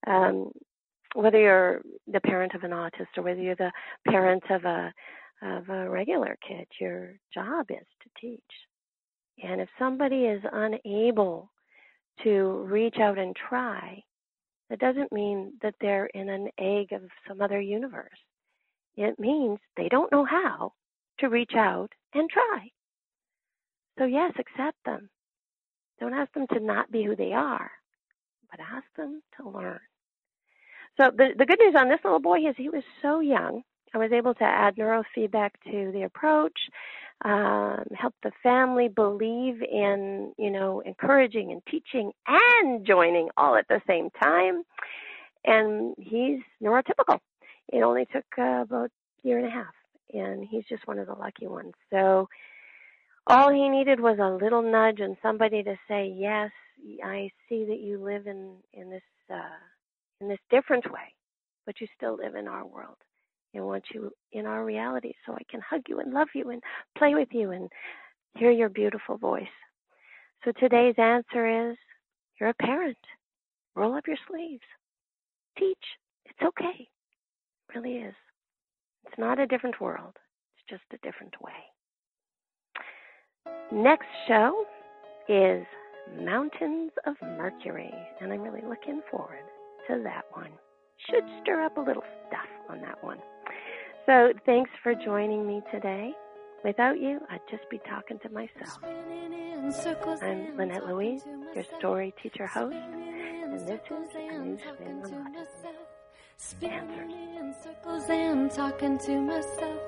Um, 0.07 0.51
whether 1.15 1.39
you're 1.39 1.81
the 2.07 2.21
parent 2.21 2.53
of 2.53 2.63
an 2.63 2.71
autist 2.71 3.17
or 3.17 3.23
whether 3.23 3.41
you're 3.41 3.55
the 3.55 3.71
parent 4.07 4.43
of 4.49 4.63
a 4.65 4.93
of 5.41 5.69
a 5.69 5.89
regular 5.89 6.37
kid. 6.45 6.67
Your 6.79 7.13
job 7.33 7.67
is 7.69 7.85
to 8.03 8.09
teach. 8.19 8.41
And 9.43 9.61
if 9.61 9.69
somebody 9.77 10.25
is 10.25 10.41
unable 10.51 11.49
to 12.23 12.65
reach 12.69 12.97
out 12.99 13.17
and 13.17 13.35
try, 13.35 14.03
that 14.69 14.79
doesn't 14.79 15.11
mean 15.11 15.53
that 15.61 15.75
they're 15.81 16.07
in 16.07 16.29
an 16.29 16.49
egg 16.59 16.91
of 16.93 17.01
some 17.27 17.41
other 17.41 17.59
universe. 17.59 18.09
It 18.95 19.19
means 19.19 19.59
they 19.77 19.89
don't 19.89 20.11
know 20.11 20.25
how 20.25 20.73
to 21.19 21.29
reach 21.29 21.53
out 21.55 21.89
and 22.13 22.29
try. 22.29 22.69
So, 23.97 24.05
yes, 24.05 24.33
accept 24.39 24.77
them. 24.85 25.09
Don't 25.99 26.13
ask 26.13 26.31
them 26.33 26.47
to 26.53 26.59
not 26.59 26.91
be 26.91 27.03
who 27.03 27.15
they 27.15 27.33
are, 27.33 27.71
but 28.49 28.59
ask 28.59 28.85
them 28.95 29.21
to 29.37 29.49
learn. 29.49 29.79
So, 30.99 31.11
the, 31.15 31.29
the 31.37 31.45
good 31.45 31.59
news 31.59 31.75
on 31.77 31.89
this 31.89 31.99
little 32.03 32.19
boy 32.19 32.39
is 32.47 32.55
he 32.57 32.69
was 32.69 32.83
so 33.01 33.19
young. 33.19 33.63
I 33.93 33.97
was 33.97 34.11
able 34.11 34.33
to 34.35 34.43
add 34.43 34.75
neurofeedback 34.75 35.51
to 35.65 35.91
the 35.91 36.03
approach, 36.03 36.57
um, 37.25 37.83
help 37.95 38.13
the 38.23 38.31
family 38.41 38.87
believe 38.87 39.61
in, 39.61 40.33
you 40.37 40.49
know, 40.49 40.81
encouraging 40.85 41.51
and 41.51 41.61
teaching 41.69 42.11
and 42.27 42.85
joining 42.85 43.29
all 43.35 43.55
at 43.55 43.67
the 43.67 43.81
same 43.87 44.09
time. 44.21 44.63
And 45.45 45.95
he's 45.97 46.39
neurotypical. 46.63 47.19
It 47.67 47.81
only 47.83 48.05
took 48.05 48.25
uh, 48.37 48.61
about 48.61 48.91
a 49.23 49.27
year 49.27 49.37
and 49.37 49.47
a 49.47 49.51
half, 49.51 49.73
and 50.13 50.45
he's 50.49 50.63
just 50.69 50.87
one 50.87 50.97
of 50.97 51.07
the 51.07 51.13
lucky 51.13 51.47
ones. 51.47 51.73
So 51.91 52.27
all 53.27 53.51
he 53.51 53.69
needed 53.69 53.99
was 53.99 54.17
a 54.19 54.43
little 54.43 54.61
nudge 54.61 54.99
and 54.99 55.15
somebody 55.21 55.61
to 55.63 55.75
say, 55.87 56.07
"Yes, 56.15 56.51
I 57.03 57.31
see 57.47 57.65
that 57.65 57.79
you 57.79 58.03
live 58.03 58.27
in 58.27 58.55
in 58.73 58.89
this 58.89 59.03
uh, 59.31 59.59
in 60.21 60.29
this 60.29 60.39
different 60.49 60.91
way, 60.91 61.13
but 61.65 61.79
you 61.79 61.87
still 61.95 62.15
live 62.15 62.35
in 62.35 62.47
our 62.47 62.65
world." 62.65 62.97
And 63.53 63.65
want 63.65 63.83
you 63.93 64.11
in 64.31 64.45
our 64.45 64.63
reality 64.63 65.13
so 65.25 65.33
I 65.33 65.41
can 65.49 65.61
hug 65.67 65.81
you 65.87 65.99
and 65.99 66.13
love 66.13 66.27
you 66.33 66.49
and 66.49 66.61
play 66.97 67.15
with 67.15 67.29
you 67.31 67.51
and 67.51 67.69
hear 68.35 68.51
your 68.51 68.69
beautiful 68.69 69.17
voice. 69.17 69.43
So 70.45 70.51
today's 70.59 70.95
answer 70.97 71.71
is 71.71 71.77
you're 72.39 72.49
a 72.49 72.53
parent. 72.53 72.97
Roll 73.75 73.95
up 73.95 74.07
your 74.07 74.17
sleeves. 74.29 74.63
Teach. 75.57 75.77
It's 76.25 76.41
okay. 76.41 76.87
It 76.87 77.75
really 77.75 77.97
is. 77.97 78.15
It's 79.05 79.17
not 79.17 79.39
a 79.39 79.47
different 79.47 79.81
world. 79.81 80.15
It's 80.55 80.69
just 80.69 80.83
a 80.93 81.05
different 81.05 81.33
way. 81.41 81.51
Next 83.71 84.07
show 84.27 84.65
is 85.27 85.65
Mountains 86.17 86.91
of 87.05 87.15
Mercury, 87.21 87.93
and 88.21 88.31
I'm 88.33 88.41
really 88.41 88.63
looking 88.67 89.01
forward 89.11 89.43
to 89.87 90.01
that 90.03 90.25
one. 90.31 90.51
Should 91.09 91.23
stir 91.41 91.63
up 91.63 91.77
a 91.77 91.81
little 91.81 92.03
stuff 92.27 92.49
on 92.69 92.81
that 92.81 93.03
one. 93.03 93.19
So 94.05 94.33
thanks 94.45 94.71
for 94.81 94.95
joining 94.95 95.45
me 95.47 95.61
today. 95.71 96.13
Without 96.63 96.99
you, 96.99 97.19
I'd 97.29 97.41
just 97.49 97.69
be 97.69 97.79
talking 97.87 98.19
to 98.19 98.29
myself. 98.29 98.79
I'm 98.83 100.57
Lynette 100.57 100.87
Louise, 100.87 101.23
your 101.53 101.63
story 101.77 102.13
teacher 102.21 102.47
host, 102.47 102.75
and 102.75 103.53
this 103.53 103.61
is 103.63 103.69
a 104.15 104.39
new 104.39 104.57
spin 104.57 105.01
on 105.03 105.35
Spinning 106.37 107.11
in 107.37 107.53
circles 107.61 108.09
and 108.09 108.49
talking 108.49 108.97
to 108.99 109.19
myself, 109.19 109.79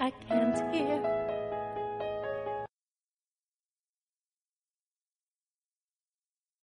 I 0.00 0.10
can't 0.26 0.74
hear 0.74 1.27